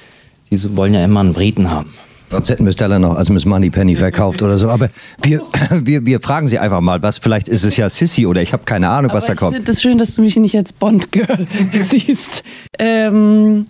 Die 0.52 0.78
wollen 0.78 0.94
ja 0.94 1.04
immer 1.04 1.22
einen 1.22 1.34
Briten 1.34 1.72
haben. 1.72 1.94
Sonst 2.30 2.50
hätten 2.50 2.66
wir 2.66 2.72
Stella 2.72 3.00
noch 3.00 3.16
als 3.16 3.30
Miss 3.30 3.46
Moneypenny 3.46 3.96
verkauft 3.96 4.42
oder 4.42 4.58
so. 4.58 4.70
Aber 4.70 4.90
wir, 5.22 5.42
wir, 5.84 6.06
wir 6.06 6.20
fragen 6.20 6.48
sie 6.48 6.60
einfach 6.60 6.82
mal, 6.82 7.02
was 7.02 7.18
vielleicht 7.18 7.48
ist 7.48 7.64
es 7.64 7.78
ja 7.78 7.90
Sissy 7.90 8.26
oder 8.26 8.42
ich 8.42 8.54
habe 8.54 8.64
keine 8.66 8.90
Ahnung, 8.90 9.12
was 9.14 9.26
Aber 9.26 9.36
da 9.36 9.40
kommt. 9.40 9.54
Ich 9.54 9.58
finde 9.58 9.72
es 9.72 9.82
schön, 9.82 9.98
dass 9.98 10.16
du 10.16 10.22
mich 10.22 10.36
nicht 10.36 10.56
als 10.56 10.74
Bond-Girl 10.74 11.48
siehst. 11.82 12.44
Ähm, 12.80 13.68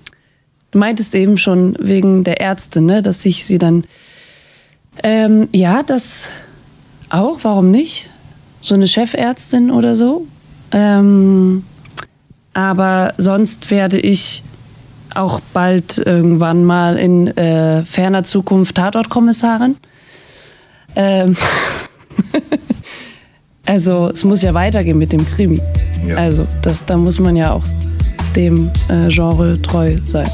du 0.72 0.80
meintest 0.80 1.16
eben 1.16 1.38
schon 1.38 1.78
wegen 1.80 2.24
der 2.24 2.40
Ärzte, 2.40 2.82
ne, 2.82 3.02
dass 3.02 3.26
ich 3.26 3.46
sie 3.46 3.58
dann. 3.58 3.84
Ähm, 5.04 5.50
ja, 5.52 5.84
das 5.84 6.30
auch, 7.10 7.40
warum 7.44 7.72
nicht? 7.72 8.10
So 8.62 8.76
eine 8.76 8.88
Chefärztin 8.88 9.72
oder 9.72 9.96
so. 9.96 10.26
Ähm, 10.72 11.64
aber 12.54 13.14
sonst 13.18 13.70
werde 13.70 14.00
ich 14.00 14.44
auch 15.14 15.40
bald 15.54 15.98
irgendwann 15.98 16.64
mal 16.64 16.98
in 16.98 17.28
äh, 17.38 17.84
ferner 17.84 18.24
Zukunft 18.24 18.76
Tatortkommissarin. 18.76 19.78
Ähm 20.96 21.36
also 23.66 24.10
es 24.10 24.24
muss 24.24 24.42
ja 24.42 24.54
weitergehen 24.54 24.98
mit 24.98 25.12
dem 25.12 25.26
Krimi. 25.26 25.62
Ja. 26.08 26.18
Also 26.18 26.46
das, 26.62 26.84
da 26.86 26.98
muss 26.98 27.20
man 27.20 27.36
ja 27.36 27.52
auch 27.52 27.64
dem 28.36 28.70
äh, 28.90 29.10
Genre 29.10 29.62
treu 29.62 29.98
sein. 30.06 30.30